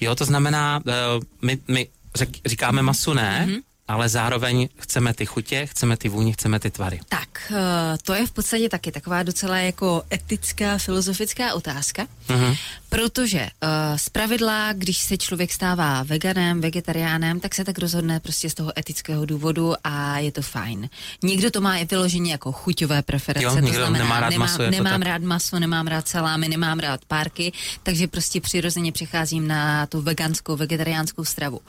Jo, 0.02 0.16
to 0.16 0.26
znamená, 0.26 0.82
uh, 0.86 1.24
my, 1.42 1.58
my 1.68 1.88
říkáme 2.46 2.82
masu 2.82 3.14
ne, 3.14 3.46
mm-hmm 3.48 3.73
ale 3.88 4.10
zároveň 4.10 4.70
chceme 4.78 5.14
ty 5.14 5.26
chutě, 5.26 5.66
chceme 5.66 5.98
ty 5.98 6.10
vůně, 6.10 6.32
chceme 6.34 6.60
ty 6.60 6.72
tvary. 6.72 7.00
Tak, 7.10 7.52
eh, 7.52 7.98
to 8.04 8.14
je 8.14 8.28
v 8.28 8.32
podstatě 8.32 8.70
taky 8.70 8.92
taková 8.92 9.24
docela 9.24 9.58
jako 9.58 10.04
etická, 10.14 10.78
filozofická 10.78 11.54
otázka, 11.54 12.08
uh-huh. 12.28 12.58
protože 12.90 13.42
uh, 13.42 13.98
z 13.98 14.10
pravidla, 14.10 14.74
když 14.74 14.98
se 14.98 15.18
člověk 15.18 15.52
stává 15.52 16.04
veganem, 16.04 16.62
vegetariánem, 16.62 17.40
tak 17.40 17.56
se 17.56 17.64
tak 17.64 17.80
rozhodne 17.80 18.20
prostě 18.20 18.50
z 18.50 18.54
toho 18.54 18.80
etického 18.80 19.26
důvodu 19.26 19.74
a 19.84 20.20
je 20.20 20.32
to 20.32 20.42
fajn. 20.42 20.90
Někdo 21.24 21.52
to 21.52 21.62
má 21.62 21.78
i 21.78 21.86
vyloženě 21.86 22.32
jako 22.32 22.52
chuťové 22.52 23.02
preference, 23.02 23.60
jo, 23.60 23.68
to 23.68 23.74
znamená, 23.74 24.04
nemá 24.04 24.20
rád 24.20 24.30
nemám, 24.30 24.50
maso, 24.50 24.72
nemám 24.72 25.00
tak? 25.00 25.08
rád 25.08 25.22
maso, 25.22 25.60
nemám 25.60 25.88
rád 25.88 26.08
salámy, 26.08 26.50
nemám 26.50 26.80
rád 26.80 27.06
párky, 27.06 27.52
takže 27.84 28.08
prostě 28.08 28.42
přirozeně 28.42 28.92
přecházím 28.92 29.48
na 29.48 29.86
tu 29.86 30.02
veganskou, 30.02 30.56
vegetariánskou 30.56 31.26
stravu. 31.26 31.60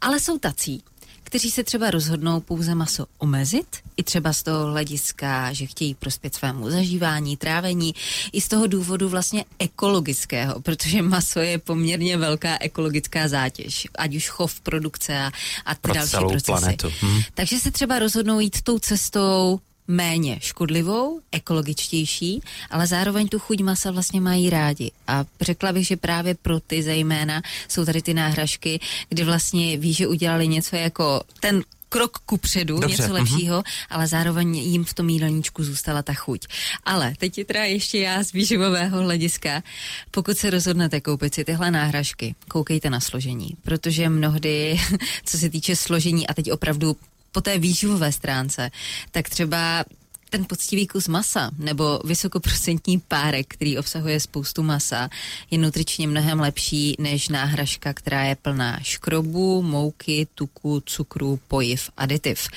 Ale 0.00 0.20
jsou 0.20 0.38
tací, 0.38 0.82
kteří 1.28 1.50
se 1.50 1.64
třeba 1.64 1.90
rozhodnou 1.90 2.40
pouze 2.40 2.74
maso 2.74 3.06
omezit, 3.18 3.66
i 3.96 4.02
třeba 4.02 4.32
z 4.32 4.42
toho 4.42 4.66
hlediska, 4.66 5.52
že 5.52 5.66
chtějí 5.66 5.94
prospět 5.94 6.34
svému 6.34 6.70
zažívání, 6.70 7.36
trávení, 7.36 7.94
i 8.32 8.40
z 8.40 8.48
toho 8.48 8.66
důvodu 8.66 9.08
vlastně 9.08 9.44
ekologického, 9.58 10.60
protože 10.60 11.02
maso 11.02 11.40
je 11.40 11.58
poměrně 11.58 12.16
velká 12.16 12.56
ekologická 12.60 13.28
zátěž, 13.28 13.86
ať 13.98 14.16
už 14.16 14.28
chov, 14.28 14.60
produkce 14.60 15.18
a, 15.18 15.30
a 15.64 15.74
ty 15.74 15.80
Pro 15.80 15.94
další 15.94 16.16
procesy. 16.16 16.44
Planetu. 16.44 16.92
Hm. 17.02 17.22
Takže 17.34 17.58
se 17.58 17.70
třeba 17.70 17.98
rozhodnou 17.98 18.40
jít 18.40 18.62
tou 18.62 18.78
cestou 18.78 19.60
méně 19.88 20.38
škodlivou, 20.40 21.20
ekologičtější, 21.32 22.42
ale 22.70 22.86
zároveň 22.86 23.28
tu 23.28 23.38
chuť 23.38 23.60
masa 23.60 23.90
vlastně 23.90 24.20
mají 24.20 24.50
rádi. 24.50 24.90
A 25.06 25.24
řekla 25.40 25.72
bych, 25.72 25.86
že 25.86 25.96
právě 25.96 26.34
pro 26.34 26.60
ty 26.60 26.82
zejména 26.82 27.42
jsou 27.68 27.84
tady 27.84 28.02
ty 28.02 28.14
náhražky, 28.14 28.80
kdy 29.08 29.24
vlastně 29.24 29.76
ví, 29.76 29.92
že 29.92 30.06
udělali 30.06 30.48
něco 30.48 30.76
jako 30.76 31.22
ten 31.40 31.62
krok 31.88 32.18
ku 32.18 32.36
předu, 32.36 32.80
Dobře, 32.80 32.88
něco 32.88 33.02
mhm. 33.02 33.12
lepšího, 33.12 33.60
uh-huh. 33.60 33.86
ale 33.90 34.06
zároveň 34.06 34.56
jim 34.56 34.84
v 34.84 34.94
tom 34.94 35.08
jídelníčku 35.08 35.64
zůstala 35.64 36.02
ta 36.02 36.14
chuť. 36.14 36.46
Ale 36.84 37.14
teď 37.18 37.38
je 37.38 37.44
teda 37.44 37.64
ještě 37.64 37.98
já 37.98 38.24
z 38.24 38.32
výživového 38.32 39.02
hlediska. 39.02 39.62
Pokud 40.10 40.38
se 40.38 40.50
rozhodnete 40.50 41.00
koupit 41.00 41.34
si 41.34 41.44
tyhle 41.44 41.70
náhražky, 41.70 42.34
koukejte 42.48 42.90
na 42.90 43.00
složení, 43.00 43.50
protože 43.62 44.08
mnohdy, 44.08 44.80
co 45.24 45.38
se 45.38 45.50
týče 45.50 45.76
složení, 45.76 46.26
a 46.26 46.34
teď 46.34 46.52
opravdu 46.52 46.96
po 47.38 47.42
té 47.42 47.58
výživové 47.58 48.12
stránce, 48.12 48.70
tak 49.10 49.28
třeba 49.28 49.84
ten 50.30 50.44
poctivý 50.44 50.86
kus 50.86 51.08
masa 51.08 51.50
nebo 51.58 52.00
vysokoprocentní 52.04 53.00
párek, 53.00 53.46
který 53.48 53.78
obsahuje 53.78 54.20
spoustu 54.20 54.62
masa, 54.62 55.08
je 55.50 55.58
nutričně 55.58 56.08
mnohem 56.08 56.40
lepší 56.40 56.96
než 56.98 57.28
náhražka, 57.28 57.92
která 57.94 58.24
je 58.24 58.36
plná 58.36 58.78
škrobu, 58.82 59.62
mouky, 59.62 60.26
tuku, 60.34 60.82
cukru, 60.86 61.40
pojiv, 61.48 61.90
aditiv. 61.96 62.48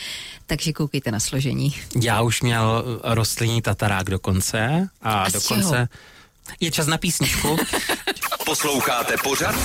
Takže 0.46 0.74
koukejte 0.74 1.12
na 1.12 1.20
složení. 1.20 1.76
Já 2.02 2.22
už 2.22 2.42
měl 2.42 2.84
rostlinný 3.04 3.62
tatarák 3.62 4.10
dokonce 4.10 4.90
a, 5.02 5.24
a 5.24 5.30
dokonce... 5.30 5.76
Čeho? 5.76 5.88
Je 6.60 6.72
čas 6.72 6.88
na 6.88 6.98
písničku. 6.98 7.58
Posloucháte 8.46 9.16
pořad? 9.24 9.56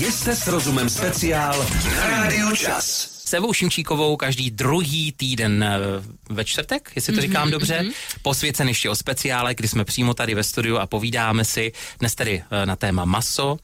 Jste 0.00 0.36
s 0.36 0.46
rozumem 0.46 0.88
speciál 0.88 1.66
na 1.96 2.08
Rádiu 2.08 2.56
Čas. 2.56 3.15
Sevou 3.28 3.52
Šimčíkovou 3.52 4.16
každý 4.16 4.50
druhý 4.50 5.12
týden 5.12 5.64
eh, 5.64 5.78
ve 6.30 6.44
čtvrtek, 6.44 6.92
jestli 6.96 7.12
to 7.12 7.20
říkám 7.20 7.48
mm-hmm, 7.48 7.50
dobře, 7.50 7.80
mm-hmm. 7.82 8.18
posvěcen 8.22 8.68
ještě 8.68 8.90
o 8.90 8.94
speciále, 8.94 9.54
kdy 9.54 9.68
jsme 9.68 9.84
přímo 9.84 10.14
tady 10.14 10.34
ve 10.34 10.42
studiu 10.42 10.76
a 10.76 10.86
povídáme 10.86 11.44
si 11.44 11.72
dnes 12.00 12.14
tedy 12.14 12.42
eh, 12.50 12.66
na 12.66 12.76
téma 12.76 13.04
maso. 13.04 13.58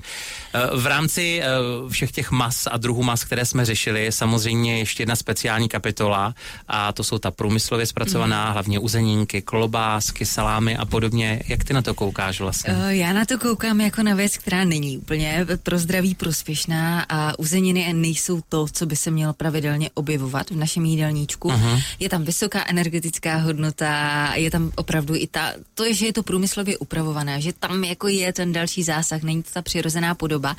Eh, 0.55 0.77
v 0.77 0.87
rámci 0.87 1.43
všech 1.89 2.13
těch 2.13 2.31
mas 2.31 2.69
a 2.71 2.77
druhů 2.77 3.03
mas, 3.03 3.25
které 3.25 3.45
jsme 3.45 3.65
řešili, 3.65 4.13
samozřejmě 4.13 4.79
ještě 4.79 5.03
jedna 5.03 5.17
speciální 5.17 5.69
kapitola 5.69 6.35
a 6.69 6.93
to 6.93 7.05
jsou 7.05 7.19
ta 7.19 7.31
průmyslově 7.31 7.87
zpracovaná, 7.87 8.47
mm. 8.47 8.53
hlavně 8.53 8.79
uzenínky, 8.79 9.43
klobásky, 9.43 10.27
salámy 10.27 10.77
a 10.77 10.85
podobně. 10.85 11.43
Jak 11.49 11.65
ty 11.65 11.75
na 11.75 11.83
to 11.83 11.95
koukáš 11.95 12.41
vlastně? 12.41 12.75
Já 12.89 13.13
na 13.13 13.25
to 13.25 13.39
koukám 13.39 13.81
jako 13.81 14.03
na 14.03 14.15
věc, 14.15 14.39
která 14.39 14.65
není 14.65 14.99
úplně 14.99 15.47
pro 15.63 15.79
zdraví 15.79 16.15
prospěšná 16.15 17.07
a 17.09 17.39
uzeniny 17.39 17.93
nejsou 17.93 18.41
to, 18.49 18.67
co 18.73 18.87
by 18.87 18.97
se 18.97 19.11
mělo 19.11 19.33
pravit 19.33 19.52
pravidelně 19.53 19.91
objevovat 19.95 20.51
v 20.51 20.57
našem 20.57 20.85
jídelníčku. 20.85 21.49
Uh-huh. 21.49 21.83
Je 22.01 22.09
tam 22.09 22.25
vysoká 22.25 22.65
energetická 22.69 23.37
hodnota, 23.37 24.33
je 24.35 24.51
tam 24.51 24.73
opravdu 24.77 25.15
i 25.15 25.27
ta, 25.27 25.53
to 25.75 25.85
je, 25.85 25.95
že 25.95 26.07
je 26.07 26.13
to 26.13 26.23
průmyslově 26.23 26.79
upravované, 26.79 27.41
že 27.41 27.53
tam 27.53 27.85
jako 27.85 28.09
je 28.09 28.33
ten 28.33 28.53
další 28.53 28.83
zásah, 28.83 29.23
není 29.23 29.43
to 29.43 29.51
ta 29.53 29.63
přirozená 29.63 30.15
podoba. 30.15 30.57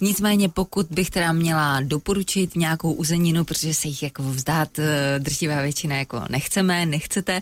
Nicméně 0.00 0.48
pokud 0.48 0.86
bych 0.90 1.10
teda 1.10 1.32
měla 1.32 1.80
doporučit 1.80 2.56
nějakou 2.56 2.92
uzeninu, 2.92 3.44
protože 3.44 3.74
se 3.74 3.88
jich 3.88 4.02
jako 4.02 4.22
vzdát 4.22 4.78
eh, 4.78 5.18
drtivá 5.18 5.62
většina 5.62 5.96
jako 5.96 6.22
nechceme, 6.30 6.86
nechcete, 6.86 7.40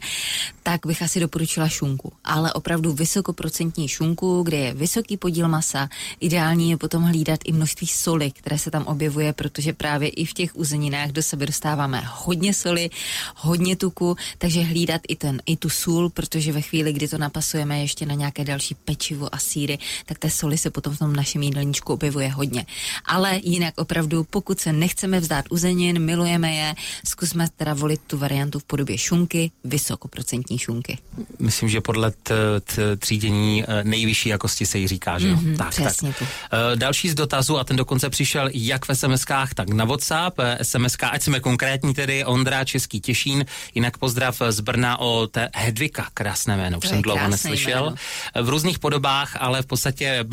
tak 0.63 0.87
bych 0.87 1.03
asi 1.03 1.21
doporučila 1.21 1.69
šunku. 1.69 2.13
Ale 2.25 2.53
opravdu 2.53 2.93
vysokoprocentní 2.93 3.89
šunku, 3.89 4.43
kde 4.43 4.57
je 4.57 4.75
vysoký 4.75 5.17
podíl 5.17 5.49
masa. 5.49 5.89
Ideální 6.21 6.71
je 6.71 6.77
potom 6.77 7.03
hlídat 7.03 7.41
i 7.45 7.53
množství 7.53 7.87
soli, 7.87 8.31
které 8.31 8.59
se 8.59 8.71
tam 8.71 8.87
objevuje, 8.87 9.33
protože 9.33 9.73
právě 9.73 10.09
i 10.09 10.25
v 10.25 10.33
těch 10.33 10.57
uzeninách 10.57 10.86
zeleninách 10.87 11.13
do 11.13 11.23
sebe 11.23 11.47
dostáváme 11.47 12.03
hodně 12.07 12.55
soli, 12.55 12.91
hodně 13.37 13.77
tuku, 13.77 14.17
takže 14.39 14.63
hlídat 14.63 15.01
i, 15.09 15.17
ten, 15.17 15.43
i 15.47 15.57
tu 15.57 15.71
sůl, 15.71 16.11
protože 16.11 16.53
ve 16.53 16.61
chvíli, 16.61 16.93
kdy 16.93 17.09
to 17.09 17.19
napasujeme 17.19 17.81
ještě 17.81 18.07
na 18.07 18.15
nějaké 18.15 18.45
další 18.45 18.75
pečivo 18.75 19.35
a 19.35 19.39
síry, 19.39 19.79
tak 20.07 20.19
té 20.19 20.31
soli 20.31 20.59
se 20.59 20.71
potom 20.71 20.95
v 20.95 20.99
tom 20.99 21.17
našem 21.17 21.43
jídelníčku 21.43 21.93
objevuje 21.93 22.29
hodně. 22.29 22.67
Ale 23.05 23.41
jinak 23.43 23.75
opravdu, 23.77 24.25
pokud 24.25 24.61
se 24.61 24.73
nechceme 24.73 25.21
vzdát 25.21 25.45
uzenin, 25.51 25.99
milujeme 25.99 26.53
je, 26.53 26.75
zkusme 27.05 27.49
teda 27.57 27.75
volit 27.75 28.01
tu 28.07 28.19
variantu 28.19 28.59
v 28.59 28.65
podobě 28.65 28.99
šunky, 28.99 29.51
vysokoprocentní 29.65 30.59
šunky. 30.59 30.99
Myslím, 31.39 31.69
že 31.69 31.81
podle 31.81 32.11
t, 32.11 32.61
t, 32.61 32.97
třídění 32.97 33.65
eh, 33.65 33.85
nejvyšší 33.85 34.29
jakosti 34.29 34.67
se 34.67 34.79
jí 34.79 34.89
říká, 34.89 35.19
že 35.19 35.29
jo? 35.29 35.37
Mm-hmm, 35.37 35.57
tak, 35.57 35.71
přesně 35.71 36.15
tak. 36.19 36.23
Uh, 36.23 36.77
další 36.79 37.09
z 37.09 37.15
dotazů, 37.15 37.59
a 37.59 37.65
ten 37.65 37.77
dokonce 37.77 38.11
přišel 38.11 38.51
jak 38.53 38.85
v 38.85 38.91
SMS-kách, 38.91 39.49
tak 39.55 39.69
na 39.69 39.85
WhatsApp. 39.85 40.39
Eh, 40.39 40.59
SMS, 40.77 40.97
ať 41.03 41.23
jsme 41.23 41.41
konkrétní 41.41 41.95
tedy, 41.95 42.25
Ondra 42.25 42.65
Český 42.65 43.01
Těšín, 43.01 43.45
jinak 43.75 43.99
pozdrav 43.99 44.43
z 44.49 44.61
Brna 44.61 45.01
o 45.01 45.27
té 45.27 45.49
Hedvika, 45.55 46.07
krásné 46.15 46.57
jméno, 46.57 46.79
už 46.79 46.89
jsem 46.89 47.03
dlouho 47.03 47.29
neslyšel. 47.29 47.83
Jméno. 47.85 48.47
V 48.47 48.49
různých 48.49 48.79
podobách, 48.79 49.37
ale 49.41 49.63
v 49.63 49.67
podstatě 49.67 50.25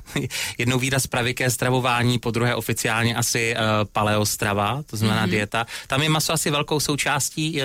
jednou 0.58 0.78
výraz 0.78 1.06
praviké 1.06 1.50
stravování, 1.50 2.18
po 2.18 2.30
druhé 2.30 2.54
oficiálně 2.54 3.16
asi 3.16 3.54
uh, 3.54 3.60
paleostrava, 3.92 4.82
to 4.86 4.96
znamená 4.96 5.26
mm-hmm. 5.26 5.30
dieta. 5.30 5.66
Tam 5.86 6.02
je 6.02 6.08
maso 6.08 6.32
asi 6.32 6.50
velkou 6.50 6.80
součástí. 6.80 7.60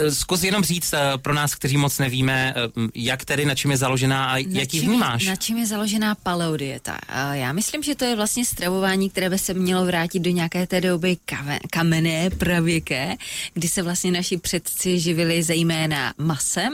Uh, 0.00 0.08
Zkus 0.08 0.42
jenom 0.42 0.64
říct 0.64 0.92
uh, 0.92 0.98
pro 1.22 1.34
nás, 1.34 1.54
kteří 1.54 1.76
moc 1.76 1.98
nevíme, 1.98 2.54
uh, 2.76 2.88
jak 2.94 3.24
tedy, 3.24 3.44
na 3.44 3.54
čem 3.54 3.70
je 3.70 3.76
založená 3.76 4.24
a 4.30 4.32
na 4.32 4.60
jak 4.60 4.74
ji 4.74 4.80
vnímáš? 4.80 5.26
Na 5.26 5.36
čem 5.36 5.58
je 5.58 5.66
založená 5.66 6.14
paleodieta? 6.14 6.98
Já 7.32 7.52
myslím, 7.52 7.82
že 7.82 7.94
to 7.94 8.04
je 8.04 8.16
vlastně 8.16 8.44
stravování, 8.44 9.10
které 9.10 9.30
by 9.30 9.38
se 9.38 9.54
mělo 9.54 9.84
vrátit 9.86 10.20
do 10.20 10.30
nějaké 10.30 10.66
té 10.66 10.80
doby 10.80 11.16
kave, 11.24 11.58
kamenné, 11.70 12.30
pravěké, 12.30 13.16
kdy 13.54 13.68
se 13.68 13.82
vlastně 13.82 14.10
naši 14.10 14.36
předci 14.36 14.98
živili 15.00 15.42
zejména 15.42 16.14
masem, 16.18 16.72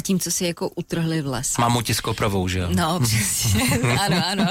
a 0.00 0.02
tím, 0.02 0.20
co 0.20 0.30
si 0.30 0.44
jako 0.44 0.68
utrhli 0.68 1.22
v 1.22 1.26
les. 1.26 1.58
Mamuti 1.58 1.94
s 1.94 2.00
koprovou, 2.00 2.48
že 2.48 2.58
jo? 2.58 2.68
No, 2.72 3.00
přesně, 3.00 3.62
ano, 4.00 4.26
ano. 4.26 4.46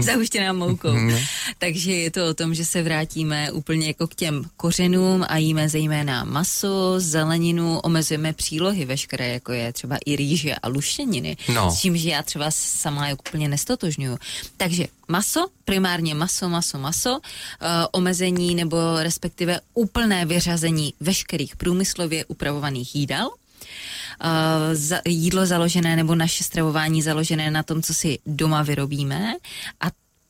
Zahuštěná 0.00 0.52
moukou. 0.52 0.88
Hmm. 0.88 1.16
Takže 1.58 1.92
je 1.92 2.10
to 2.10 2.28
o 2.28 2.34
tom, 2.34 2.54
že 2.54 2.64
se 2.64 2.82
vrátíme 2.82 3.52
úplně 3.52 3.86
jako 3.86 4.06
k 4.06 4.14
těm 4.14 4.44
kořenům 4.56 5.24
a 5.28 5.36
jíme 5.36 5.68
zejména 5.68 6.24
maso, 6.24 6.94
zeleninu, 7.00 7.78
omezujeme 7.78 8.32
přílohy 8.32 8.84
veškeré, 8.84 9.28
jako 9.28 9.52
je 9.52 9.72
třeba 9.72 9.96
i 10.06 10.16
rýže 10.16 10.54
a 10.54 10.68
luštěniny, 10.68 11.36
no. 11.54 11.70
s 11.70 11.80
tím, 11.80 11.96
že 11.96 12.10
já 12.10 12.22
třeba 12.22 12.46
sama 12.50 13.08
jako 13.08 13.22
úplně 13.28 13.48
nestotožňuju. 13.48 14.18
Takže 14.56 14.86
maso, 15.08 15.46
primárně 15.64 16.14
maso, 16.14 16.48
maso, 16.48 16.78
maso, 16.78 17.10
uh, 17.12 17.20
omezení 17.92 18.54
nebo 18.54 18.76
respektive 18.98 19.60
úplné 19.74 20.26
vyřazení 20.26 20.94
veškerých 21.00 21.56
průmyslově 21.56 22.24
upravovaných 22.24 22.96
jídel, 22.96 23.30
za, 24.72 25.00
jídlo 25.04 25.46
založené 25.46 25.96
nebo 25.96 26.14
naše 26.14 26.44
stravování 26.44 27.02
založené 27.02 27.50
na 27.50 27.62
tom, 27.62 27.82
co 27.82 27.94
si 27.94 28.18
doma 28.26 28.62
vyrobíme 28.62 29.34
a 29.80 29.86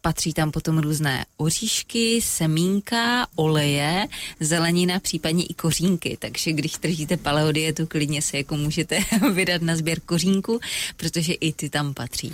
patří 0.07 0.33
tam 0.33 0.51
potom 0.51 0.79
různé 0.79 1.25
oříšky, 1.37 2.21
semínka, 2.23 3.27
oleje, 3.35 4.07
zelenina, 4.41 5.01
případně 5.01 5.45
i 5.45 5.55
kořínky. 5.55 6.17
Takže 6.21 6.53
když 6.53 6.79
držíte 6.79 7.17
paleodietu, 7.17 7.87
klidně 7.87 8.23
se 8.23 8.37
jako 8.37 8.57
můžete 8.57 8.99
vydat 9.33 9.63
na 9.63 9.77
sběr 9.77 10.01
kořínku, 10.01 10.61
protože 10.97 11.33
i 11.33 11.53
ty 11.53 11.71
tam 11.71 11.95
patří. 11.95 12.33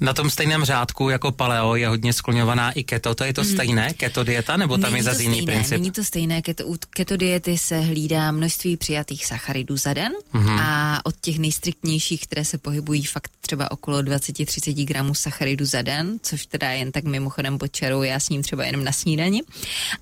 Na 0.00 0.12
tom 0.12 0.30
stejném 0.30 0.64
řádku 0.64 1.08
jako 1.08 1.32
paleo 1.32 1.76
je 1.76 1.88
hodně 1.88 2.12
skloňovaná 2.12 2.72
i 2.72 2.84
keto. 2.84 3.14
To 3.14 3.24
je 3.24 3.32
to 3.32 3.42
mm. 3.42 3.48
stejné, 3.48 3.92
keto 3.92 4.24
dieta, 4.24 4.56
nebo 4.56 4.78
tam 4.78 4.82
není 4.82 4.96
je 4.96 5.02
zase 5.02 5.22
jiný 5.22 5.42
princip? 5.42 5.78
Není 5.78 5.90
to 5.90 6.04
stejné. 6.04 6.42
Keto, 6.42 6.66
u 6.66 6.76
keto 6.90 7.16
diety 7.16 7.58
se 7.58 7.80
hlídá 7.80 8.32
množství 8.32 8.76
přijatých 8.76 9.26
sacharidů 9.26 9.76
za 9.76 9.94
den 9.94 10.12
mm. 10.32 10.48
a 10.48 11.00
od 11.04 11.14
těch 11.20 11.38
nejstriktnějších, 11.38 12.22
které 12.22 12.44
se 12.44 12.58
pohybují 12.58 13.04
fakt 13.04 13.30
třeba 13.40 13.70
okolo 13.70 13.98
20-30 13.98 14.84
gramů 14.84 15.14
sacharidů 15.14 15.64
za 15.64 15.82
den, 15.82 16.18
což 16.22 16.46
teda 16.46 16.70
jen 16.70 16.92
tak 16.92 17.04
mimochodem 17.04 17.58
pod 17.58 17.72
čarou, 17.72 18.02
já 18.02 18.20
s 18.20 18.28
ním 18.28 18.42
třeba 18.42 18.64
jenom 18.64 18.84
na 18.84 18.92
snídani. 18.92 19.42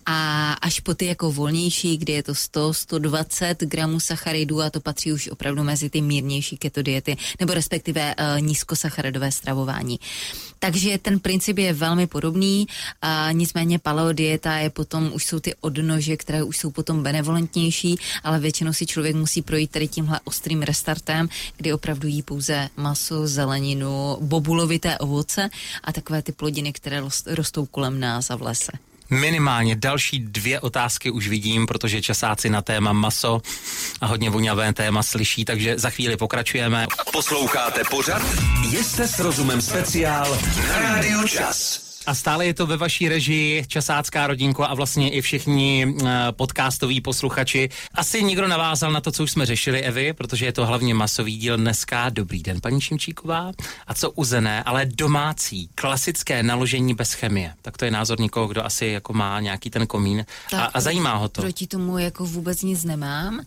A 0.07 0.53
až 0.53 0.81
po 0.81 0.95
ty 0.95 1.07
jako 1.07 1.33
volnější, 1.33 1.97
kdy 1.97 2.13
je 2.13 2.23
to 2.23 2.33
100-120 2.33 3.55
gramů 3.59 4.01
sacharidů 4.01 4.63
a 4.63 4.71
to 4.71 4.81
patří 4.81 5.13
už 5.13 5.29
opravdu 5.29 5.65
mezi 5.65 5.91
ty 5.91 6.01
mírnější 6.01 6.57
keto 6.57 6.83
diety, 6.83 7.17
nebo 7.41 7.55
respektive 7.55 8.15
uh, 8.15 8.41
nízkosacharidové 8.41 9.33
stravování 9.33 9.82
stravování. 9.83 9.99
Takže 10.59 10.99
ten 10.99 11.19
princip 11.21 11.59
je 11.59 11.73
velmi 11.73 12.07
podobný, 12.07 12.67
a 13.03 13.33
nicméně 13.33 13.79
paleodieta 13.79 14.57
je 14.57 14.71
potom, 14.71 15.11
už 15.15 15.27
jsou 15.27 15.41
ty 15.41 15.55
odnože, 15.61 16.17
které 16.17 16.43
už 16.43 16.59
jsou 16.59 16.71
potom 16.71 17.03
benevolentnější, 17.03 17.97
ale 18.25 18.39
většinou 18.39 18.73
si 18.73 18.87
člověk 18.87 19.17
musí 19.17 19.43
projít 19.43 19.71
tady 19.71 19.89
tímhle 19.89 20.21
ostrým 20.25 20.63
restartem, 20.63 21.29
kdy 21.57 21.73
opravdu 21.73 22.09
jí 22.09 22.23
pouze 22.23 22.69
maso, 22.77 23.27
zeleninu, 23.27 24.17
bobulovité 24.21 24.99
ovoce 24.99 25.51
a 25.85 25.93
takové 25.93 26.23
ty 26.23 26.33
plodiny, 26.33 26.73
které 26.73 27.03
rostou 27.27 27.67
kolem 27.67 28.01
nás 28.01 28.31
a 28.31 28.37
v 28.37 28.43
lese. 28.43 28.92
Minimálně 29.13 29.77
další 29.77 30.19
dvě 30.19 30.61
otázky 30.61 31.11
už 31.11 31.29
vidím, 31.29 31.67
protože 31.67 32.03
časáci 32.03 32.51
na 32.51 32.63
téma 32.63 32.93
maso 32.93 33.41
a 34.01 34.07
hodně 34.07 34.31
voňavé 34.31 34.73
téma 34.73 35.03
slyší, 35.03 35.45
takže 35.45 35.79
za 35.79 35.91
chvíli 35.91 36.17
pokračujeme. 36.17 36.87
Posloucháte 37.13 37.83
pořad? 37.91 38.23
Jste 38.73 39.09
s 39.09 39.19
rozumem 39.19 39.61
speciál 39.61 40.39
na 40.69 40.79
Rádiu 40.79 41.29
Čas. 41.29 41.92
A 42.07 42.15
stále 42.15 42.47
je 42.47 42.55
to 42.55 42.67
ve 42.67 42.77
vaší 42.77 43.09
režii 43.09 43.65
Časácká 43.67 44.27
rodinko 44.27 44.65
a 44.65 44.75
vlastně 44.75 45.11
i 45.11 45.21
všichni 45.21 45.87
uh, 45.87 46.09
podcastoví 46.31 47.01
posluchači. 47.01 47.69
Asi 47.95 48.25
někdo 48.25 48.49
navázal 48.49 48.93
na 48.93 49.01
to, 49.01 49.13
co 49.13 49.23
už 49.23 49.31
jsme 49.31 49.47
řešili, 49.47 49.83
Evy, 49.83 50.13
protože 50.13 50.47
je 50.47 50.53
to 50.53 50.67
hlavně 50.67 50.95
masový 50.95 51.37
díl 51.37 51.57
dneska. 51.57 52.09
Dobrý 52.09 52.43
den, 52.43 52.61
paní 52.61 52.81
Šimčíková. 52.81 53.53
A 53.87 53.95
co 53.95 54.11
uzené, 54.11 54.63
ale 54.63 54.87
domácí, 54.87 55.69
klasické 55.75 56.43
naložení 56.43 56.95
bez 56.95 57.13
chemie. 57.13 57.55
Tak 57.63 57.79
to 57.79 57.85
je 57.85 57.91
názor 57.91 58.21
někoho, 58.21 58.47
kdo 58.47 58.65
asi 58.65 58.87
jako 58.87 59.13
má 59.13 59.41
nějaký 59.41 59.71
ten 59.71 59.87
komín 59.87 60.25
a, 60.57 60.65
a 60.65 60.81
zajímá 60.81 61.15
ho 61.15 61.29
to. 61.29 61.43
Proti 61.43 61.67
tomu 61.67 61.99
jako 61.99 62.27
vůbec 62.27 62.63
nic 62.63 62.85
nemám. 62.85 63.41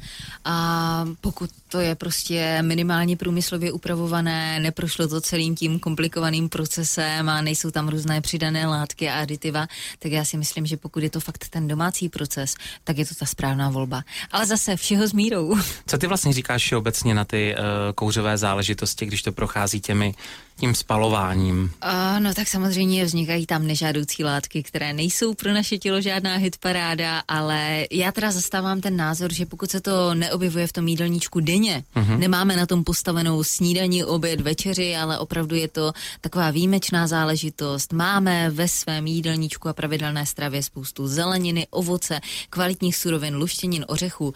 A 0.46 1.06
pokud 1.22 1.50
to 1.76 1.82
je 1.82 1.96
prostě 1.96 2.62
minimálně 2.62 3.18
průmyslově 3.18 3.72
upravované, 3.72 4.60
neprošlo 4.60 5.08
to 5.08 5.22
celým 5.22 5.56
tím 5.56 5.80
komplikovaným 5.80 6.50
procesem 6.50 7.30
a 7.30 7.42
nejsou 7.42 7.72
tam 7.72 7.90
různé 7.90 8.22
přidané 8.22 8.68
látky 8.68 9.10
a 9.10 9.22
aditiva, 9.22 9.68
tak 10.00 10.12
já 10.12 10.26
si 10.26 10.38
myslím, 10.38 10.66
že 10.66 10.78
pokud 10.78 11.04
je 11.04 11.10
to 11.10 11.20
fakt 11.20 11.50
ten 11.50 11.68
domácí 11.68 12.10
proces, 12.10 12.56
tak 12.84 12.98
je 12.98 13.06
to 13.06 13.16
ta 13.16 13.26
správná 13.26 13.70
volba. 13.70 14.04
Ale 14.32 14.46
zase 14.46 14.76
všeho 14.76 15.08
s 15.08 15.14
mírou. 15.14 15.56
Co 15.88 15.98
ty 15.98 16.08
vlastně 16.08 16.34
říkáš 16.34 16.72
obecně 16.72 17.14
na 17.14 17.26
ty 17.26 17.56
uh, 17.56 17.64
kouřové 17.96 18.38
záležitosti, 18.38 19.06
když 19.06 19.22
to 19.22 19.32
prochází 19.32 19.82
těmi 19.82 20.14
tím 20.58 20.76
spalováním? 20.76 21.72
Uh, 21.84 22.20
no 22.20 22.34
tak 22.34 22.48
samozřejmě 22.48 23.06
vznikají 23.06 23.46
tam 23.46 23.68
nežádoucí 23.68 24.24
látky, 24.24 24.64
které 24.64 24.94
nejsou 24.94 25.34
pro 25.34 25.54
naše 25.54 25.78
tělo 25.78 26.02
žádná 26.02 26.36
hitparáda, 26.36 27.24
ale 27.28 27.86
já 27.92 28.12
teda 28.12 28.32
zastávám 28.32 28.82
ten 28.82 28.96
názor, 28.96 29.34
že 29.34 29.46
pokud 29.46 29.72
se 29.72 29.82
to 29.82 30.16
neobjevuje 30.16 30.68
v 30.68 30.74
tom 30.74 30.88
jídelníčku 30.88 31.40
denně, 31.40 31.84
uh-huh. 31.96 32.18
nemáme 32.18 32.56
na 32.56 32.66
tom 32.66 32.84
postavenou 32.84 33.44
snídaní, 33.44 34.04
oběd, 34.04 34.42
večeři, 34.42 34.96
ale 34.96 35.20
opravdu 35.20 35.56
je 35.56 35.68
to 35.68 35.94
taková 36.22 36.52
výjimečná 36.52 37.08
záležitost. 37.08 37.94
Máme 37.94 38.50
ve 38.50 38.68
svém 38.68 39.08
jídelníčku 39.08 39.70
a 39.70 39.74
pravidelné 39.74 40.26
stravě 40.26 40.64
spoustu 40.64 41.08
zeleniny, 41.08 41.68
ovoce, 41.70 42.20
kvalitních 42.50 42.96
surovin, 42.96 43.36
luštěnin, 43.36 43.86
ořechů 43.88 44.34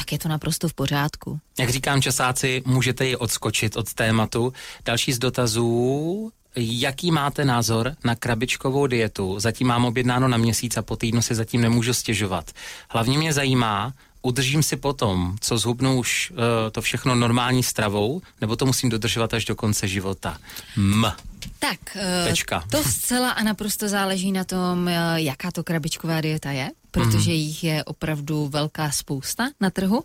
tak 0.00 0.12
je 0.12 0.18
to 0.18 0.28
naprosto 0.28 0.68
v 0.68 0.74
pořádku. 0.74 1.40
Jak 1.58 1.70
říkám 1.70 2.02
časáci, 2.02 2.62
můžete 2.66 3.06
ji 3.06 3.16
odskočit 3.16 3.76
od 3.76 3.94
tématu. 3.94 4.52
Další 4.84 5.12
z 5.12 5.18
dotazů 5.18 6.32
Jaký 6.56 7.10
máte 7.10 7.44
názor 7.44 7.94
na 8.04 8.14
krabičkovou 8.14 8.86
dietu? 8.86 9.40
Zatím 9.40 9.66
mám 9.66 9.84
objednáno 9.84 10.28
na 10.28 10.36
měsíc 10.36 10.76
a 10.76 10.82
po 10.82 10.96
týdnu 10.96 11.22
si 11.22 11.34
zatím 11.34 11.60
nemůžu 11.60 11.94
stěžovat. 11.94 12.50
Hlavně 12.88 13.18
mě 13.18 13.32
zajímá, 13.32 13.92
udržím 14.22 14.62
si 14.62 14.76
potom, 14.76 15.36
co 15.40 15.58
zhubnu 15.58 15.98
už 15.98 16.30
uh, 16.30 16.36
to 16.72 16.82
všechno 16.82 17.14
normální 17.14 17.62
stravou, 17.62 18.22
nebo 18.40 18.56
to 18.56 18.66
musím 18.66 18.90
dodržovat 18.90 19.34
až 19.34 19.44
do 19.44 19.56
konce 19.56 19.88
života? 19.88 20.38
M. 20.76 21.12
Tak, 21.58 21.78
uh, 21.96 22.28
Tečka. 22.28 22.64
to 22.70 22.84
zcela 22.84 23.30
a 23.30 23.42
naprosto 23.42 23.88
záleží 23.88 24.32
na 24.32 24.44
tom, 24.44 24.86
uh, 24.86 25.14
jaká 25.14 25.50
to 25.50 25.64
krabičková 25.64 26.20
dieta 26.20 26.50
je. 26.50 26.70
Protože 26.90 27.32
jich 27.32 27.64
je 27.64 27.84
opravdu 27.84 28.48
velká 28.48 28.90
spousta 28.90 29.48
na 29.60 29.70
trhu. 29.70 30.04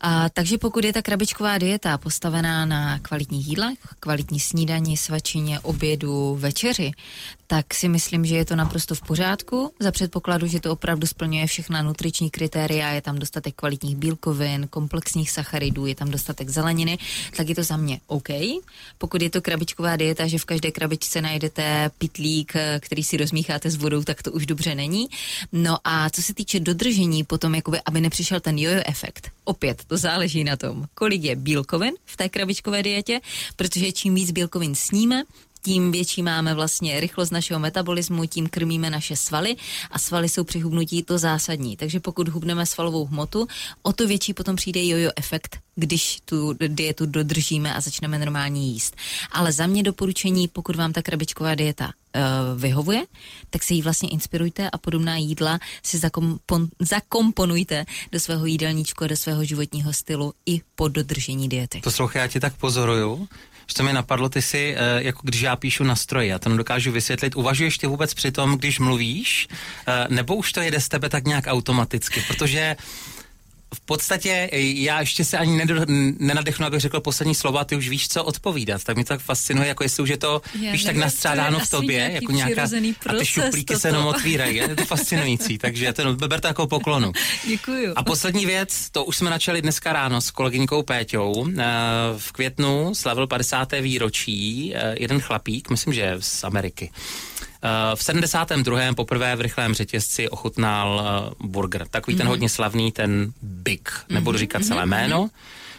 A, 0.00 0.28
takže 0.28 0.58
pokud 0.58 0.84
je 0.84 0.92
ta 0.92 1.02
krabičková 1.02 1.58
dieta 1.58 1.98
postavená 1.98 2.66
na 2.66 2.98
kvalitních 2.98 3.48
jídlech, 3.48 3.78
kvalitní 4.00 4.40
snídani, 4.40 4.96
svačině, 4.96 5.60
obědu, 5.60 6.36
večeři, 6.40 6.92
tak 7.46 7.74
si 7.74 7.88
myslím, 7.88 8.24
že 8.24 8.36
je 8.36 8.44
to 8.44 8.56
naprosto 8.56 8.94
v 8.94 9.02
pořádku. 9.02 9.72
Za 9.80 9.90
předpokladu, 9.92 10.46
že 10.46 10.60
to 10.60 10.72
opravdu 10.72 11.06
splňuje 11.06 11.46
všechna 11.46 11.82
nutriční 11.82 12.30
kritéria, 12.30 12.88
je 12.88 13.02
tam 13.02 13.18
dostatek 13.18 13.54
kvalitních 13.54 13.96
bílkovin, 13.96 14.68
komplexních 14.70 15.30
sacharidů, 15.30 15.86
je 15.86 15.94
tam 15.94 16.10
dostatek 16.10 16.48
zeleniny, 16.48 16.98
tak 17.36 17.48
je 17.48 17.54
to 17.54 17.62
za 17.62 17.76
mě 17.76 18.00
OK. 18.06 18.28
Pokud 18.98 19.22
je 19.22 19.30
to 19.30 19.42
krabičková 19.42 19.96
dieta, 19.96 20.26
že 20.26 20.38
v 20.38 20.44
každé 20.44 20.70
krabičce 20.70 21.22
najdete 21.22 21.90
pitlík, 21.98 22.52
který 22.80 23.02
si 23.02 23.16
rozmícháte 23.16 23.70
s 23.70 23.76
vodou, 23.76 24.02
tak 24.02 24.22
to 24.22 24.32
už 24.32 24.46
dobře 24.46 24.74
není. 24.74 25.08
No 25.52 25.78
a 25.84 26.09
co 26.10 26.22
se 26.22 26.34
týče 26.34 26.60
dodržení, 26.60 27.24
potom 27.24 27.54
jakoby, 27.54 27.78
aby 27.84 28.00
nepřišel 28.00 28.40
ten 28.40 28.58
jojo 28.58 28.82
efekt. 28.86 29.30
Opět, 29.44 29.84
to 29.86 29.96
záleží 29.96 30.44
na 30.44 30.56
tom, 30.56 30.84
kolik 30.94 31.22
je 31.22 31.36
bílkovin 31.36 31.94
v 32.04 32.16
té 32.16 32.28
krabičkové 32.28 32.82
dietě, 32.82 33.20
protože 33.56 33.92
čím 33.92 34.14
víc 34.14 34.30
bílkovin 34.30 34.74
sníme, 34.74 35.22
tím 35.62 35.92
větší 35.92 36.22
máme 36.22 36.54
vlastně 36.54 37.00
rychlost 37.00 37.30
našeho 37.30 37.60
metabolismu, 37.60 38.26
tím 38.26 38.48
krmíme 38.48 38.90
naše 38.90 39.16
svaly 39.16 39.56
a 39.90 39.98
svaly 39.98 40.28
jsou 40.28 40.44
při 40.44 40.60
hubnutí 40.60 41.02
to 41.02 41.18
zásadní. 41.18 41.76
Takže 41.76 42.00
pokud 42.00 42.28
hubneme 42.28 42.66
svalovou 42.66 43.06
hmotu, 43.06 43.46
o 43.82 43.92
to 43.92 44.06
větší 44.06 44.34
potom 44.34 44.56
přijde 44.56 44.84
jojo 44.84 45.10
efekt, 45.16 45.58
když 45.74 46.18
tu 46.24 46.52
dietu 46.68 47.06
dodržíme 47.06 47.74
a 47.74 47.80
začneme 47.80 48.18
normálně 48.18 48.66
jíst. 48.66 48.96
Ale 49.32 49.52
za 49.52 49.66
mě 49.66 49.82
doporučení, 49.82 50.48
pokud 50.48 50.76
vám 50.76 50.92
ta 50.92 51.02
krabičková 51.02 51.54
dieta 51.54 51.84
uh, 51.86 52.60
vyhovuje, 52.60 53.04
tak 53.50 53.62
se 53.62 53.74
jí 53.74 53.82
vlastně 53.82 54.08
inspirujte 54.08 54.70
a 54.70 54.78
podobná 54.78 55.16
jídla 55.16 55.58
si 55.82 55.98
zakompon, 55.98 56.68
zakomponujte 56.78 57.84
do 58.12 58.20
svého 58.20 58.46
jídelníčku 58.46 59.04
a 59.04 59.06
do 59.06 59.16
svého 59.16 59.44
životního 59.44 59.92
stylu 59.92 60.34
i 60.46 60.60
po 60.74 60.88
dodržení 60.88 61.48
diety. 61.48 61.80
Poslouchej, 61.84 62.20
já 62.20 62.26
tě 62.28 62.40
tak 62.40 62.56
pozoruju, 62.56 63.28
to 63.74 63.82
mi 63.82 63.92
napadlo, 63.92 64.28
ty 64.28 64.42
si, 64.42 64.74
eh, 64.76 65.02
jako 65.02 65.20
když 65.24 65.40
já 65.40 65.56
píšu 65.56 65.84
na 65.84 65.96
stroji, 65.96 66.28
já 66.28 66.38
to 66.38 66.48
nedokážu 66.48 66.92
vysvětlit, 66.92 67.36
uvažuješ 67.36 67.78
ty 67.78 67.86
vůbec 67.86 68.14
při 68.14 68.32
tom, 68.32 68.58
když 68.58 68.78
mluvíš, 68.78 69.48
eh, 69.86 70.06
nebo 70.08 70.36
už 70.36 70.52
to 70.52 70.60
jede 70.60 70.80
z 70.80 70.88
tebe 70.88 71.08
tak 71.08 71.24
nějak 71.24 71.44
automaticky, 71.46 72.24
protože 72.28 72.76
v 73.74 73.80
podstatě 73.80 74.48
eh, 74.52 74.60
já 74.60 75.00
ještě 75.00 75.24
se 75.24 75.38
ani 75.38 75.66
nenadechnu, 76.18 76.66
abych 76.66 76.80
řekl 76.80 77.00
poslední 77.00 77.34
slova, 77.34 77.64
ty 77.64 77.76
už 77.76 77.88
víš, 77.88 78.08
co 78.08 78.24
odpovídat. 78.24 78.84
Tak 78.84 78.96
mě 78.96 79.04
to 79.04 79.08
tak 79.08 79.20
fascinuje, 79.20 79.68
jako 79.68 79.82
jestli 79.82 80.02
už 80.02 80.08
je 80.08 80.16
to, 80.16 80.42
já 80.60 80.72
víš, 80.72 80.84
tak 80.84 80.96
nastřádáno 80.96 81.58
v 81.58 81.70
tobě, 81.70 82.10
jako 82.12 82.32
nějaká, 82.32 82.62
a 83.06 83.12
ty 83.18 83.26
šuplíky 83.26 83.76
se 83.76 83.88
jenom 83.88 84.06
otvírají, 84.06 84.56
je 84.56 84.76
to 84.76 84.84
fascinující, 84.84 85.58
takže 85.64 85.92
to 85.92 86.14
beber 86.14 86.40
to 86.40 86.46
jako 86.46 86.66
poklonu. 86.66 87.12
Děkuju. 87.46 87.92
A 87.96 88.02
poslední 88.02 88.46
věc, 88.46 88.90
to 88.90 89.04
už 89.04 89.16
jsme 89.16 89.30
načali 89.30 89.62
dneska 89.62 89.92
ráno 89.92 90.20
s 90.20 90.30
kolegyňkou 90.30 90.82
Péťou. 90.82 91.46
Eh, 91.58 91.64
v 92.18 92.32
květnu 92.32 92.94
slavil 92.94 93.26
50. 93.26 93.72
výročí 93.80 94.72
eh, 94.74 94.94
jeden 95.00 95.20
chlapík, 95.20 95.70
myslím, 95.70 95.94
že 95.94 96.16
z 96.18 96.44
Ameriky. 96.44 96.90
Eh, 97.62 97.96
v 97.96 98.02
72. 98.02 98.94
poprvé 98.94 99.36
v 99.36 99.40
rychlém 99.40 99.74
řetězci 99.74 100.28
ochutnal 100.28 101.02
uh, 101.40 101.48
burger. 101.48 101.88
Takový 101.88 102.14
mm-hmm. 102.14 102.18
ten 102.18 102.26
mhm. 102.26 102.30
hodně 102.30 102.48
slavný, 102.48 102.92
ten 102.92 103.32
Big, 103.42 103.90
nebudu 104.08 104.36
mhm. 104.36 104.38
říkat 104.38 104.62
mm-hmm. 104.62 104.66
celé 104.66 104.86
jméno. 104.86 105.30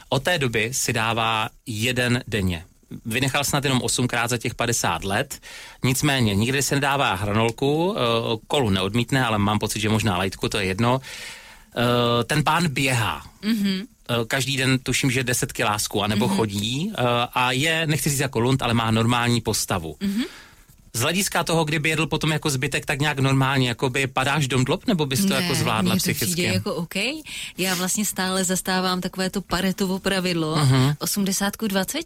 Od 0.10 0.24
té 0.24 0.40
doby 0.40 0.70
si 0.74 0.94
dává 0.94 1.50
jeden 1.66 2.24
denně. 2.28 2.66
Vynechal 3.06 3.44
snad 3.44 3.64
jenom 3.64 3.82
osmkrát 3.82 4.30
za 4.30 4.38
těch 4.38 4.56
50 4.56 5.04
let, 5.04 5.40
nicméně 5.84 6.36
nikdy 6.36 6.64
se 6.64 6.76
nedává 6.76 7.14
hranolku, 7.14 7.86
uh, 7.86 7.98
kolu 8.48 8.70
neodmítne, 8.70 9.26
ale 9.26 9.38
mám 9.38 9.60
pocit, 9.60 9.80
že 9.80 9.90
možná 9.90 10.18
lajtku, 10.18 10.50
to 10.50 10.58
je 10.58 10.66
jedno. 10.66 11.02
Ten 12.26 12.44
pán 12.44 12.68
běhá. 12.68 13.26
Mm-hmm 13.42 13.86
každý 14.28 14.58
den 14.58 14.80
tuším, 14.80 15.12
že 15.12 15.24
10 15.24 15.54
kilásků, 15.54 16.04
anebo 16.04 16.28
mm-hmm. 16.28 16.36
chodí 16.36 16.94
a 17.34 17.52
je, 17.52 17.88
nechci 17.88 18.10
říct 18.10 18.20
jako 18.20 18.40
lund, 18.40 18.62
ale 18.62 18.74
má 18.74 18.92
normální 18.92 19.42
postavu. 19.42 19.96
Mm-hmm 20.00 20.26
z 20.94 21.00
hlediska 21.00 21.44
toho, 21.44 21.66
kdyby 21.66 21.90
jedl 21.90 22.08
potom 22.08 22.32
jako 22.32 22.50
zbytek, 22.50 22.86
tak 22.86 23.00
nějak 23.00 23.20
normálně, 23.20 23.68
jako 23.68 23.90
by 23.90 24.08
padáš 24.08 24.48
domdlop, 24.48 24.88
nebo 24.88 25.06
bys 25.06 25.22
to 25.22 25.28
ne, 25.28 25.36
jako 25.36 25.56
zvládla 25.56 25.96
psychicky? 25.96 26.26
Přijde 26.26 26.54
jako 26.54 26.76
OK. 26.76 26.96
Já 27.58 27.76
vlastně 27.76 28.06
stále 28.06 28.44
zastávám 28.44 29.02
takové 29.02 29.30
to 29.30 29.42
paretovo 29.42 30.00
pravidlo 30.00 30.56
uh-huh. 30.56 30.96
80 31.00 31.58
k 31.58 31.64
20. 31.68 32.00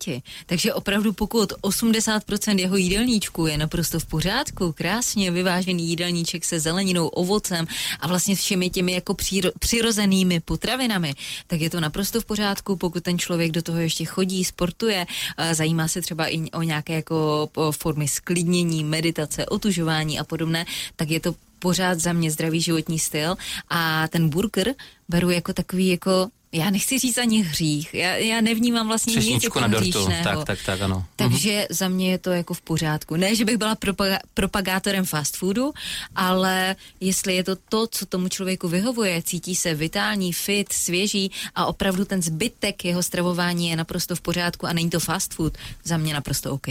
Takže 0.46 0.74
opravdu 0.74 1.14
pokud 1.14 1.54
80% 1.54 2.60
jeho 2.60 2.76
jídelníčku 2.76 3.48
je 3.48 3.58
naprosto 3.58 4.00
v 4.00 4.06
pořádku, 4.06 4.72
krásně 4.72 5.32
vyvážený 5.32 5.90
jídelníček 5.90 6.46
se 6.46 6.60
zeleninou, 6.60 7.08
ovocem 7.08 7.68
a 8.00 8.08
vlastně 8.08 8.36
všemi 8.36 8.70
těmi 8.70 8.94
jako 8.94 9.14
příro, 9.14 9.50
přirozenými 9.60 10.40
potravinami, 10.40 11.14
tak 11.48 11.62
je 11.62 11.70
to 11.70 11.80
naprosto 11.80 12.22
v 12.22 12.26
pořádku, 12.26 12.76
pokud 12.76 13.04
ten 13.04 13.20
člověk 13.20 13.52
do 13.52 13.62
toho 13.62 13.80
ještě 13.80 14.06
chodí, 14.06 14.44
sportuje, 14.44 15.06
zajímá 15.52 15.88
se 15.88 16.02
třeba 16.02 16.28
i 16.28 16.52
o 16.52 16.62
nějaké 16.62 16.94
jako 16.94 17.50
formy 17.72 18.08
sklidnění, 18.08 18.75
cvičení, 18.76 18.84
meditace, 18.84 19.46
otužování 19.46 20.20
a 20.20 20.24
podobné, 20.24 20.66
tak 20.96 21.10
je 21.10 21.20
to 21.20 21.36
pořád 21.60 22.00
za 22.00 22.14
mě 22.14 22.32
zdravý 22.32 22.62
životní 22.62 23.00
styl 23.00 23.36
a 23.70 24.08
ten 24.08 24.30
burger 24.30 24.76
beru 25.10 25.30
jako 25.30 25.54
takový 25.54 25.88
jako 25.88 26.30
já 26.56 26.70
nechci 26.70 27.00
říct 27.00 27.18
ani 27.18 27.42
hřích, 27.42 27.94
já, 27.94 28.16
já 28.16 28.42
nevnímám 28.42 28.88
vlastně 28.88 29.16
nic 29.16 29.44
jako 29.44 29.60
na 29.60 29.68
dortu. 29.68 30.08
Tak, 30.24 30.46
tak, 30.46 30.60
tak, 30.66 30.82
ano. 30.82 31.06
Takže 31.16 31.56
mhm. 31.56 31.68
za 31.70 31.88
mě 31.88 32.12
je 32.12 32.18
to 32.18 32.32
jako 32.32 32.54
v 32.54 32.62
pořádku. 32.62 33.16
Ne, 33.16 33.36
že 33.36 33.46
bych 33.46 33.58
byla 33.58 33.76
propaga- 33.76 34.20
propagátorem 34.34 35.06
fast 35.06 35.38
foodu, 35.38 35.74
ale 36.16 36.76
jestli 37.00 37.36
je 37.36 37.44
to 37.44 37.56
to, 37.70 37.88
co 37.88 38.06
tomu 38.06 38.30
člověku 38.30 38.68
vyhovuje, 38.68 39.22
cítí 39.22 39.56
se 39.56 39.74
vitální, 39.74 40.34
fit, 40.34 40.74
svěží 40.74 41.32
a 41.56 41.66
opravdu 41.66 42.06
ten 42.06 42.22
zbytek 42.22 42.86
jeho 42.86 43.04
stravování 43.04 43.70
je 43.70 43.76
naprosto 43.76 44.16
v 44.16 44.22
pořádku 44.22 44.68
a 44.68 44.74
není 44.74 44.90
to 44.90 45.00
fast 45.00 45.34
food, 45.34 45.58
za 45.84 45.98
mě 45.98 46.14
naprosto 46.14 46.54
OK. 46.54 46.68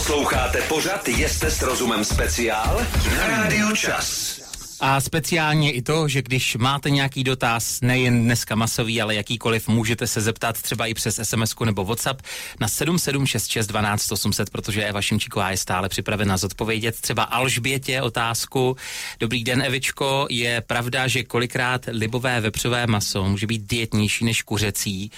Posloucháte 0.00 0.62
pořad 0.62 1.08
Jeste 1.08 1.50
s 1.50 1.62
rozumem 1.62 2.04
speciál 2.04 2.86
na 3.16 3.26
Rádiu 3.26 3.76
Čas. 3.76 4.39
A 4.82 5.00
speciálně 5.00 5.72
i 5.72 5.82
to, 5.82 6.08
že 6.08 6.22
když 6.22 6.56
máte 6.56 6.90
nějaký 6.90 7.24
dotaz, 7.24 7.80
nejen 7.80 8.24
dneska 8.24 8.54
masový, 8.54 9.02
ale 9.02 9.14
jakýkoliv, 9.14 9.68
můžete 9.68 10.06
se 10.06 10.20
zeptat 10.20 10.62
třeba 10.62 10.86
i 10.86 10.94
přes 10.94 11.20
SMS 11.22 11.54
nebo 11.64 11.84
WhatsApp 11.84 12.22
na 12.60 12.68
7766 12.68 14.12
800, 14.12 14.50
protože 14.50 14.84
Eva 14.84 15.02
Šimčíková 15.02 15.50
je 15.50 15.56
stále 15.56 15.88
připravena 15.88 16.36
zodpovědět 16.36 17.00
třeba 17.00 17.22
Alžbětě 17.22 18.02
otázku. 18.02 18.76
Dobrý 19.20 19.44
den, 19.44 19.62
Evičko, 19.62 20.26
je 20.30 20.60
pravda, 20.60 21.08
že 21.08 21.24
kolikrát 21.24 21.86
libové 21.92 22.40
vepřové 22.40 22.86
maso 22.86 23.24
může 23.24 23.46
být 23.46 23.62
dietnější 23.62 24.24
než 24.24 24.42
kuřecí, 24.42 25.10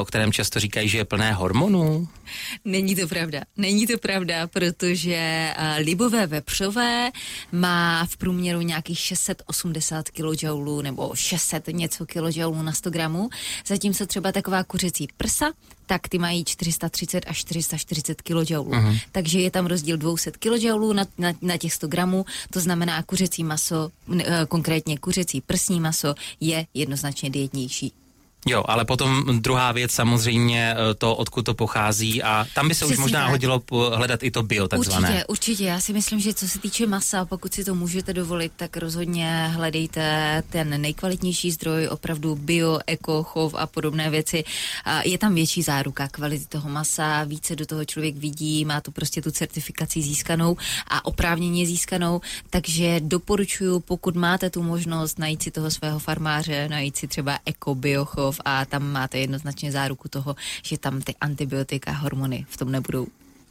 o 0.00 0.04
kterém 0.04 0.32
často 0.32 0.60
říkají, 0.60 0.88
že 0.88 0.98
je 0.98 1.04
plné 1.04 1.32
hormonů? 1.32 2.08
Není 2.64 2.96
to 2.96 3.08
pravda. 3.08 3.40
Není 3.56 3.86
to 3.86 3.98
pravda, 3.98 4.46
protože 4.46 5.50
libové 5.78 6.26
vepřové 6.26 7.10
má 7.52 8.06
v 8.06 8.16
průměru 8.16 8.60
nějakých 8.60 8.98
680 9.08 10.08
kJ 10.10 10.46
nebo 10.82 11.14
600 11.14 11.66
něco 11.68 12.06
kJ 12.06 12.40
na 12.62 12.72
100 12.72 12.90
gramů, 12.90 13.28
zatímco 13.66 14.06
třeba 14.06 14.32
taková 14.32 14.64
kuřecí 14.64 15.08
prsa, 15.16 15.52
tak 15.86 16.08
ty 16.08 16.18
mají 16.18 16.44
430 16.44 17.24
až 17.26 17.38
440 17.38 18.22
kJ. 18.22 18.32
Uh-huh. 18.32 19.00
Takže 19.12 19.40
je 19.40 19.50
tam 19.50 19.66
rozdíl 19.66 19.96
200 19.96 20.30
kJ 20.30 20.68
na, 20.92 21.06
na, 21.18 21.32
na 21.42 21.56
těch 21.56 21.72
100 21.72 21.88
gramů, 21.88 22.24
to 22.50 22.60
znamená 22.60 23.02
kuřecí 23.02 23.44
maso, 23.44 23.90
konkrétně 24.48 24.98
kuřecí 24.98 25.40
prsní 25.40 25.80
maso 25.80 26.14
je 26.40 26.66
jednoznačně 26.74 27.30
dietnější. 27.30 27.92
Jo, 28.46 28.64
ale 28.68 28.84
potom 28.84 29.24
druhá 29.40 29.72
věc 29.72 29.90
samozřejmě 29.90 30.74
eh, 30.74 30.94
to, 30.94 31.16
odkud 31.16 31.42
to 31.42 31.54
pochází 31.54 32.22
a 32.22 32.46
tam 32.54 32.68
by 32.68 32.74
se 32.74 32.84
Přesně 32.84 32.94
už 32.94 33.00
možná 33.00 33.20
tak. 33.20 33.30
hodilo 33.30 33.62
hledat 33.94 34.22
i 34.22 34.30
to 34.30 34.42
bio 34.42 34.68
takzvané. 34.68 35.08
Určitě, 35.08 35.26
určitě. 35.26 35.64
Já 35.64 35.80
si 35.80 35.92
myslím, 35.92 36.20
že 36.20 36.34
co 36.34 36.48
se 36.48 36.58
týče 36.58 36.86
masa, 36.86 37.24
pokud 37.24 37.54
si 37.54 37.64
to 37.64 37.74
můžete 37.74 38.12
dovolit, 38.14 38.52
tak 38.56 38.76
rozhodně 38.76 39.48
hledejte 39.54 40.42
ten 40.50 40.80
nejkvalitnější 40.80 41.50
zdroj, 41.50 41.88
opravdu 41.88 42.36
bio, 42.36 42.78
eko, 42.86 43.22
chov 43.22 43.54
a 43.54 43.66
podobné 43.66 44.10
věci. 44.10 44.44
Je 45.04 45.18
tam 45.18 45.34
větší 45.34 45.62
záruka 45.62 46.08
kvality 46.08 46.46
toho 46.46 46.70
masa, 46.70 47.24
více 47.24 47.56
do 47.56 47.66
toho 47.66 47.84
člověk 47.84 48.16
vidí, 48.16 48.64
má 48.64 48.80
to 48.80 48.90
prostě 48.90 49.22
tu 49.22 49.30
certifikaci 49.30 50.02
získanou 50.02 50.56
a 50.88 51.04
oprávněně 51.04 51.66
získanou, 51.66 52.20
takže 52.50 53.00
doporučuji, 53.00 53.80
pokud 53.80 54.16
máte 54.16 54.50
tu 54.50 54.62
možnost 54.62 55.18
najít 55.18 55.42
si 55.42 55.50
toho 55.50 55.70
svého 55.70 55.98
farmáře, 55.98 56.68
najít 56.68 56.96
si 56.96 57.08
třeba 57.08 57.38
eko, 57.46 57.74
bio, 57.74 58.04
chov, 58.04 58.27
a 58.44 58.64
tam 58.64 58.92
máte 58.92 59.18
jednoznačně 59.18 59.72
záruku 59.72 60.08
toho, 60.08 60.36
že 60.62 60.78
tam 60.78 61.00
ty 61.00 61.14
antibiotika, 61.20 61.92
hormony 61.92 62.46
v 62.48 62.56
tom 62.56 62.72
nebudou 62.72 63.06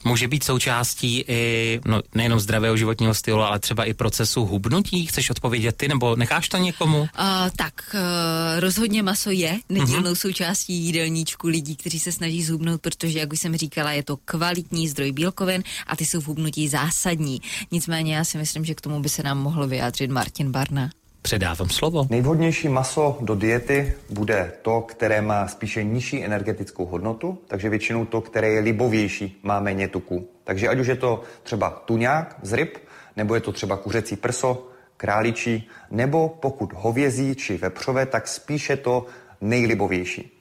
může 0.06 0.28
být 0.28 0.44
součástí 0.44 1.24
i 1.28 1.80
no, 1.86 2.02
nejenom 2.16 2.40
zdravého 2.40 2.78
životního 2.78 3.14
stylu, 3.14 3.42
ale 3.42 3.60
třeba 3.60 3.86
i 3.86 3.94
procesu 3.94 4.46
hubnutí? 4.46 5.06
Chceš 5.06 5.30
odpovědět 5.30 5.78
ty, 5.78 5.88
nebo 5.88 6.16
necháš 6.16 6.50
to 6.50 6.58
někomu? 6.58 7.00
Uh, 7.00 7.08
tak 7.56 7.74
uh, 7.94 8.60
rozhodně 8.60 9.04
maso 9.04 9.32
je 9.32 9.60
nedílnou 9.70 10.12
uh-huh. 10.12 10.16
součástí 10.16 10.74
jídelníčku 10.74 11.48
lidí, 11.48 11.76
kteří 11.76 12.00
se 12.00 12.12
snaží 12.12 12.44
zhubnout, 12.44 12.82
protože, 12.82 13.20
jak 13.20 13.34
už 13.34 13.40
jsem 13.40 13.58
říkala, 13.58 13.92
je 13.92 14.04
to 14.04 14.18
kvalitní 14.18 14.88
zdroj 14.88 15.12
bílkovin 15.12 15.64
a 15.88 15.96
ty 15.96 16.06
jsou 16.06 16.22
v 16.22 16.28
hubnutí 16.28 16.68
zásadní. 16.68 17.42
Nicméně 17.72 18.16
já 18.16 18.24
si 18.24 18.38
myslím, 18.38 18.66
že 18.66 18.76
k 18.76 18.82
tomu 18.82 19.00
by 19.00 19.10
se 19.10 19.24
nám 19.24 19.38
mohl 19.38 19.68
vyjádřit 19.68 20.12
Martin 20.12 20.52
Barna. 20.52 20.90
Předávám 21.28 21.70
slovo. 21.70 22.08
Nejvhodnější 22.10 22.70
maso 22.70 23.18
do 23.22 23.36
diety 23.36 23.94
bude 24.10 24.52
to, 24.62 24.82
které 24.82 25.22
má 25.22 25.48
spíše 25.48 25.84
nižší 25.84 26.24
energetickou 26.24 26.86
hodnotu, 26.86 27.38
takže 27.48 27.70
většinou 27.70 28.06
to, 28.06 28.22
které 28.22 28.50
je 28.50 28.60
libovější, 28.60 29.40
má 29.44 29.60
méně 29.60 29.88
tuku. 29.88 30.28
Takže 30.44 30.68
ať 30.68 30.80
už 30.80 30.88
je 30.88 30.96
to 30.96 31.24
třeba 31.44 31.70
tuňák 31.70 32.36
z 32.42 32.54
ryb, 32.54 32.78
nebo 33.16 33.36
je 33.36 33.42
to 33.42 33.52
třeba 33.52 33.78
kuřecí 33.78 34.16
prso, 34.16 34.68
králičí, 34.98 35.70
nebo 35.92 36.38
pokud 36.40 36.74
hovězí 36.74 37.36
či 37.36 37.58
vepřové, 37.58 38.06
tak 38.06 38.28
spíše 38.28 38.78
to 38.78 39.06
nejlibovější. 39.42 40.32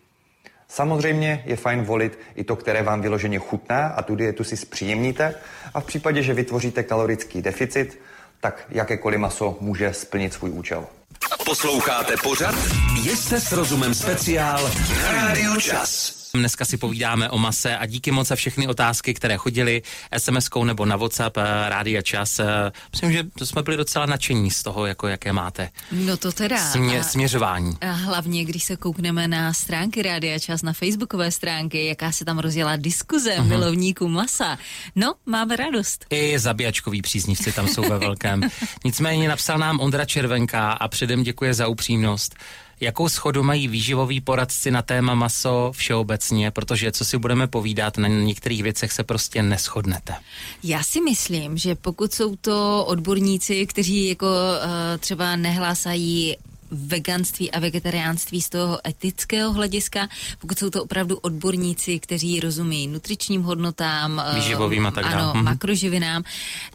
Samozřejmě 0.69 1.43
je 1.47 1.57
fajn 1.57 1.83
volit 1.83 2.19
i 2.35 2.45
to, 2.45 2.57
které 2.57 2.83
vám 2.83 3.03
vyloženě 3.03 3.39
chutná 3.39 3.87
a 3.87 4.03
tu 4.03 4.15
dietu 4.15 4.45
si 4.45 4.57
zpříjemníte 4.57 5.35
a 5.75 5.81
v 5.81 5.85
případě, 5.85 6.23
že 6.23 6.35
vytvoříte 6.35 6.83
kalorický 6.83 7.43
deficit, 7.43 7.99
tak 8.41 8.65
jakékoliv 8.69 9.21
maso 9.21 9.57
může 9.61 9.93
splnit 9.93 10.33
svůj 10.33 10.51
účel. 10.51 10.87
Posloucháte 11.45 12.15
pořad? 12.23 12.55
Jste 13.05 13.41
s 13.41 13.53
rozumem 13.53 13.95
speciál 13.95 14.71
na 15.03 15.13
Rádiu 15.13 15.61
Čas. 15.61 16.16
Dneska 16.35 16.65
si 16.65 16.77
povídáme 16.77 17.31
o 17.31 17.39
mase 17.39 17.77
a 17.79 17.87
díky 17.87 18.11
moc 18.11 18.29
za 18.29 18.37
všechny 18.37 18.69
otázky, 18.69 19.15
které 19.15 19.37
chodily 19.37 19.83
SMS-kou 20.17 20.65
nebo 20.65 20.85
na 20.85 20.97
WhatsApp 20.97 21.37
eh, 21.37 21.43
Rádia 21.69 22.03
Čas. 22.03 22.39
Eh, 22.39 22.73
myslím, 22.93 23.13
že 23.13 23.25
jsme 23.45 23.63
byli 23.63 23.77
docela 23.77 24.07
nadšení 24.07 24.51
z 24.51 24.63
toho, 24.63 24.87
jako 24.87 25.09
jaké 25.09 25.33
máte. 25.33 25.69
No 25.93 26.17
to 26.17 26.33
teda. 26.33 26.71
Smě, 26.71 27.05
směřování. 27.05 27.77
A 27.81 27.93
hlavně, 27.93 28.45
když 28.45 28.65
se 28.65 28.77
koukneme 28.77 29.29
na 29.29 29.53
stránky 29.53 30.03
Rádia 30.03 30.39
Čas, 30.39 30.63
na 30.63 30.73
facebookové 30.73 31.31
stránky, 31.31 31.87
jaká 31.87 32.13
se 32.13 32.25
tam 32.25 32.39
rozjela 32.39 32.77
diskuze 32.77 33.31
uh-huh. 33.31 33.47
milovníků 33.47 34.09
masa. 34.09 34.59
No, 34.97 35.15
máme 35.27 35.57
radost. 35.57 36.07
I 36.11 36.39
zabíjačkoví 36.39 37.03
příznivci 37.03 37.53
tam 37.53 37.69
jsou 37.69 37.83
ve 37.83 37.99
velkém. 37.99 38.41
Nicméně 38.85 39.29
napsal 39.29 39.59
nám 39.59 39.81
Ondra 39.81 40.05
Červenka 40.05 40.73
a 40.73 40.89
předem 40.89 41.23
děkuje 41.23 41.55
za 41.55 41.69
upřímnost. 41.69 42.35
Jakou 42.81 43.09
schodu 43.09 43.43
mají 43.43 43.69
výživoví 43.69 44.21
poradci 44.21 44.71
na 44.71 44.83
téma 44.83 45.15
maso 45.15 45.73
všeobecně, 45.75 46.51
protože 46.51 46.93
co 46.93 47.05
si 47.05 47.19
budeme 47.19 47.47
povídat, 47.47 47.99
na 47.99 48.09
některých 48.09 48.63
věcech 48.63 48.93
se 48.93 49.05
prostě 49.05 49.43
neschodnete. 49.43 50.15
Já 50.63 50.83
si 50.83 51.01
myslím, 51.01 51.59
že 51.59 51.75
pokud 51.75 52.15
jsou 52.15 52.37
to 52.37 52.85
odborníci, 52.85 53.67
kteří 53.67 54.09
jako 54.09 54.27
uh, 54.27 54.99
třeba 55.01 55.37
nehlásají 55.37 56.37
veganství 56.71 57.51
a 57.51 57.59
vegetariánství 57.59 58.43
z 58.43 58.49
toho 58.49 58.89
etického 58.89 59.53
hlediska, 59.53 60.09
pokud 60.39 60.59
jsou 60.59 60.71
to 60.71 60.85
opravdu 60.85 61.17
odborníci, 61.17 61.99
kteří 61.99 62.41
rozumí 62.41 62.87
nutričním 62.87 63.43
hodnotám, 63.43 64.23
eh, 64.27 64.35
výživovým 64.35 64.87
a 64.87 64.91
tak 64.91 65.05
dále. 65.05 65.17
Ano, 65.17 65.33
mhm. 65.35 65.45
makroživinám, 65.45 66.23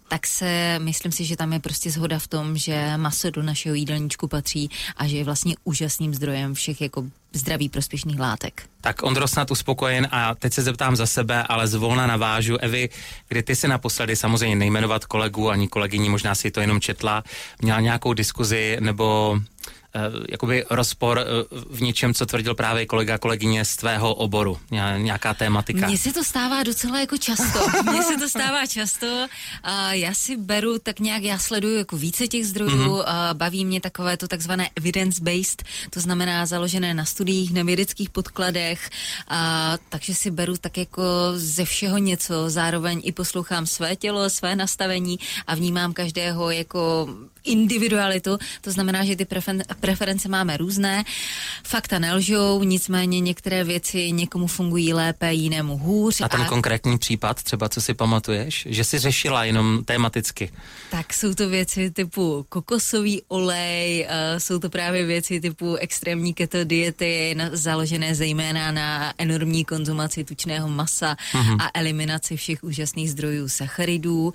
tak 0.07 0.27
se 0.27 0.79
myslím 0.79 1.11
si, 1.11 1.25
že 1.25 1.35
tam 1.35 1.53
je 1.53 1.59
prostě 1.59 1.91
zhoda 1.91 2.19
v 2.19 2.27
tom, 2.27 2.57
že 2.57 2.97
maso 2.97 3.29
do 3.29 3.43
našeho 3.43 3.75
jídelníčku 3.75 4.27
patří 4.27 4.69
a 4.97 5.07
že 5.07 5.17
je 5.17 5.23
vlastně 5.23 5.55
úžasným 5.63 6.13
zdrojem 6.13 6.53
všech 6.53 6.81
jako 6.81 7.05
zdraví 7.33 7.69
prospěšných 7.69 8.19
látek. 8.19 8.63
Tak 8.81 9.03
Ondro 9.03 9.27
snad 9.27 9.51
uspokojen 9.51 10.07
a 10.11 10.35
teď 10.35 10.53
se 10.53 10.61
zeptám 10.61 10.95
za 10.95 11.05
sebe, 11.05 11.43
ale 11.43 11.67
zvolna 11.67 12.07
navážu. 12.07 12.57
Evi, 12.57 12.89
kdy 13.27 13.43
ty 13.43 13.55
se 13.55 13.67
naposledy 13.67 14.15
samozřejmě 14.15 14.55
nejmenovat 14.55 15.05
kolegu 15.05 15.49
ani 15.49 15.67
kolegyní, 15.67 16.09
možná 16.09 16.35
si 16.35 16.51
to 16.51 16.61
jenom 16.61 16.81
četla, 16.81 17.23
měla 17.61 17.79
nějakou 17.79 18.13
diskuzi 18.13 18.77
nebo 18.79 19.39
jakoby 20.29 20.65
rozpor 20.69 21.19
eh, 21.19 21.25
v 21.69 21.81
něčem, 21.81 22.13
co 22.13 22.25
tvrdil 22.25 22.55
právě 22.55 22.85
kolega 22.85 23.17
kolegyně 23.17 23.65
z 23.65 23.75
tvého 23.75 24.15
oboru, 24.15 24.57
nějaká 24.97 25.33
tématika. 25.33 25.87
Mně 25.87 25.97
se 25.97 26.13
to 26.13 26.23
stává 26.23 26.63
docela 26.63 26.99
jako 26.99 27.17
často. 27.17 27.59
Mně 27.91 28.03
se 28.03 28.17
to 28.17 28.29
stává 28.29 28.65
často. 28.65 29.27
A 29.63 29.93
já 29.93 30.13
si 30.13 30.37
beru 30.37 30.79
tak 30.79 30.99
nějak, 30.99 31.23
já 31.23 31.37
sleduju 31.37 31.77
jako 31.77 31.97
více 31.97 32.27
těch 32.27 32.47
zdrojů, 32.47 32.71
mm-hmm. 32.71 33.03
a 33.05 33.33
baví 33.33 33.65
mě 33.65 33.81
takové 33.81 34.17
to 34.17 34.27
takzvané 34.27 34.69
evidence-based, 34.75 35.63
to 35.89 35.99
znamená 35.99 36.45
založené 36.45 36.93
na 36.93 37.05
studiích, 37.05 37.53
na 37.53 37.63
vědeckých 37.63 38.09
podkladech, 38.09 38.89
a, 39.27 39.77
takže 39.89 40.15
si 40.15 40.31
beru 40.31 40.57
tak 40.57 40.77
jako 40.77 41.03
ze 41.35 41.65
všeho 41.65 41.97
něco, 41.97 42.49
zároveň 42.49 43.01
i 43.03 43.11
poslouchám 43.11 43.65
své 43.65 43.95
tělo, 43.95 44.29
své 44.29 44.55
nastavení 44.55 45.19
a 45.47 45.55
vnímám 45.55 45.93
každého 45.93 46.51
jako 46.51 47.09
individualitu, 47.43 48.37
to 48.61 48.71
znamená, 48.71 49.05
že 49.05 49.15
ty 49.15 49.25
prefen- 49.25 49.63
preference 49.81 50.29
máme 50.29 50.57
různé, 50.57 51.03
fakta 51.63 51.99
nelžou, 51.99 52.63
nicméně 52.63 53.19
některé 53.19 53.63
věci 53.63 54.11
někomu 54.11 54.47
fungují 54.47 54.93
lépe, 54.93 55.33
jinému 55.33 55.77
hůř. 55.77 56.21
A 56.21 56.29
ten 56.29 56.41
a... 56.41 56.45
konkrétní 56.45 56.97
případ, 56.97 57.43
třeba 57.43 57.69
co 57.69 57.81
si 57.81 57.93
pamatuješ, 57.93 58.67
že 58.69 58.83
si 58.83 58.99
řešila 58.99 59.45
jenom 59.45 59.83
tematicky? 59.83 60.51
Tak 60.91 61.13
jsou 61.13 61.33
to 61.33 61.49
věci 61.49 61.91
typu 61.91 62.45
kokosový 62.49 63.21
olej, 63.27 64.07
uh, 64.07 64.39
jsou 64.39 64.59
to 64.59 64.69
právě 64.69 65.05
věci 65.05 65.41
typu 65.41 65.75
extrémní 65.75 66.33
keto 66.33 66.63
diety, 66.63 67.35
založené 67.51 68.15
zejména 68.15 68.71
na 68.71 69.13
enormní 69.17 69.65
konzumaci 69.65 70.23
tučného 70.23 70.69
masa 70.69 71.17
uh-huh. 71.33 71.57
a 71.59 71.69
eliminaci 71.73 72.37
všech 72.37 72.63
úžasných 72.63 73.11
zdrojů 73.11 73.49
sacharidů. 73.49 74.33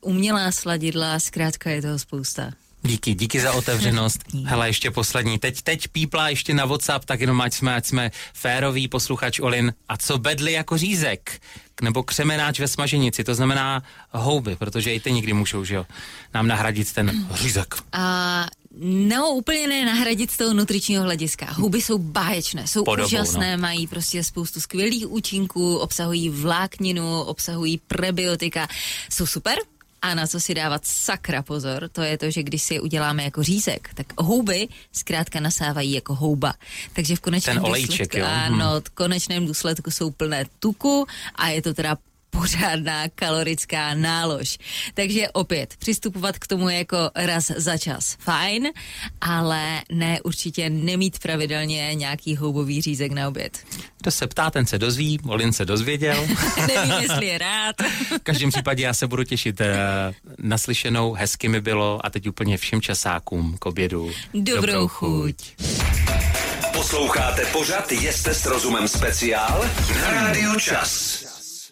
Umělá 0.00 0.52
sladidla, 0.52 1.18
zkrátka 1.18 1.70
je 1.70 1.82
toho 1.82 1.98
spousta. 1.98 2.50
Díky, 2.82 3.14
díky 3.14 3.40
za 3.40 3.52
otevřenost. 3.52 4.20
Hele, 4.44 4.68
ještě 4.68 4.90
poslední. 4.90 5.38
Teď, 5.38 5.62
teď 5.62 5.88
pípla 5.88 6.28
ještě 6.28 6.54
na 6.54 6.64
WhatsApp, 6.64 7.04
tak 7.04 7.20
jenom 7.20 7.40
ať 7.40 7.52
jsme, 7.54 7.74
ať 7.74 7.86
jsme 7.86 8.10
férový 8.34 8.88
posluchač 8.88 9.40
Olin. 9.40 9.74
A 9.88 9.96
co 9.96 10.18
bedli 10.18 10.52
jako 10.52 10.78
řízek? 10.78 11.40
Nebo 11.82 12.02
křemenáč 12.02 12.60
ve 12.60 12.68
smaženici, 12.68 13.24
to 13.24 13.34
znamená 13.34 13.82
houby, 14.10 14.56
protože 14.56 14.94
i 14.94 15.00
ty 15.00 15.12
někdy 15.12 15.32
můžou, 15.32 15.64
že 15.64 15.74
jo, 15.74 15.86
nám 16.34 16.46
nahradit 16.46 16.92
ten 16.92 17.28
řízek. 17.34 17.74
A 17.92 18.46
No, 18.82 19.30
úplně 19.30 19.66
ne 19.66 19.84
nahradit 19.84 20.30
z 20.30 20.36
toho 20.36 20.54
nutričního 20.54 21.02
hlediska. 21.02 21.46
Huby 21.52 21.82
jsou 21.82 21.98
báječné, 21.98 22.66
jsou 22.66 22.84
Podobou, 22.84 23.06
úžasné, 23.06 23.56
no. 23.56 23.62
mají 23.62 23.86
prostě 23.86 24.24
spoustu 24.24 24.60
skvělých 24.60 25.10
účinků, 25.10 25.76
obsahují 25.76 26.28
vlákninu, 26.30 27.20
obsahují 27.22 27.80
prebiotika, 27.86 28.68
jsou 29.10 29.26
super, 29.26 29.58
a 30.02 30.14
na 30.14 30.26
co 30.26 30.40
si 30.40 30.54
dávat 30.54 30.80
sakra 30.84 31.42
pozor, 31.42 31.88
to 31.92 32.02
je 32.02 32.18
to, 32.18 32.30
že 32.30 32.42
když 32.42 32.62
si 32.62 32.74
je 32.74 32.80
uděláme 32.80 33.24
jako 33.24 33.42
řízek, 33.42 33.90
tak 33.94 34.06
houby 34.20 34.68
zkrátka 34.92 35.40
nasávají 35.40 35.92
jako 35.92 36.14
houba. 36.14 36.54
Takže 36.92 37.16
v 37.16 37.20
konečném 37.20 37.56
Ten 37.56 37.64
olejček, 37.64 37.90
důsledku, 37.90 38.18
jo. 38.18 38.26
ano, 38.28 38.80
v 38.80 38.90
konečném 38.90 39.46
důsledku 39.46 39.90
jsou 39.90 40.10
plné 40.10 40.44
tuku 40.58 41.06
a 41.34 41.48
je 41.48 41.62
to 41.62 41.74
teda 41.74 41.96
pořádná 42.30 43.08
kalorická 43.14 43.94
nálož. 43.94 44.58
Takže 44.94 45.28
opět 45.28 45.74
přistupovat 45.78 46.38
k 46.38 46.46
tomu 46.46 46.68
jako 46.68 46.96
raz 47.14 47.50
za 47.56 47.78
čas. 47.78 48.16
Fajn, 48.20 48.68
ale 49.20 49.82
ne 49.92 50.20
určitě 50.24 50.70
nemít 50.70 51.18
pravidelně 51.18 51.94
nějaký 51.94 52.36
houbový 52.36 52.82
řízek 52.82 53.12
na 53.12 53.28
oběd. 53.28 53.58
Kdo 54.02 54.10
se 54.10 54.26
ptá, 54.26 54.50
ten 54.50 54.66
se 54.66 54.78
dozví, 54.78 55.18
Olin 55.28 55.52
se 55.52 55.64
dozvěděl. 55.64 56.26
Nevím, 56.66 56.92
jestli 57.00 57.26
je 57.26 57.38
rád. 57.38 57.76
v 58.18 58.22
každém 58.22 58.50
případě 58.50 58.82
já 58.82 58.94
se 58.94 59.06
budu 59.06 59.24
těšit 59.24 59.60
uh, 59.60 59.66
naslyšenou, 60.38 61.12
hezky 61.12 61.48
mi 61.48 61.60
bylo 61.60 62.06
a 62.06 62.10
teď 62.10 62.28
úplně 62.28 62.56
všem 62.58 62.80
časákům 62.80 63.56
k 63.58 63.66
obědu. 63.66 64.10
Dobrou, 64.34 64.56
Dobrou 64.60 64.88
chuť. 64.88 65.36
Posloucháte 66.72 67.46
pořad 67.46 67.92
Jeste 67.92 68.34
s 68.34 68.46
rozumem 68.46 68.88
speciál 68.88 69.64
na 70.00 70.10
Rádiu 70.10 70.60
Čas. 70.60 71.29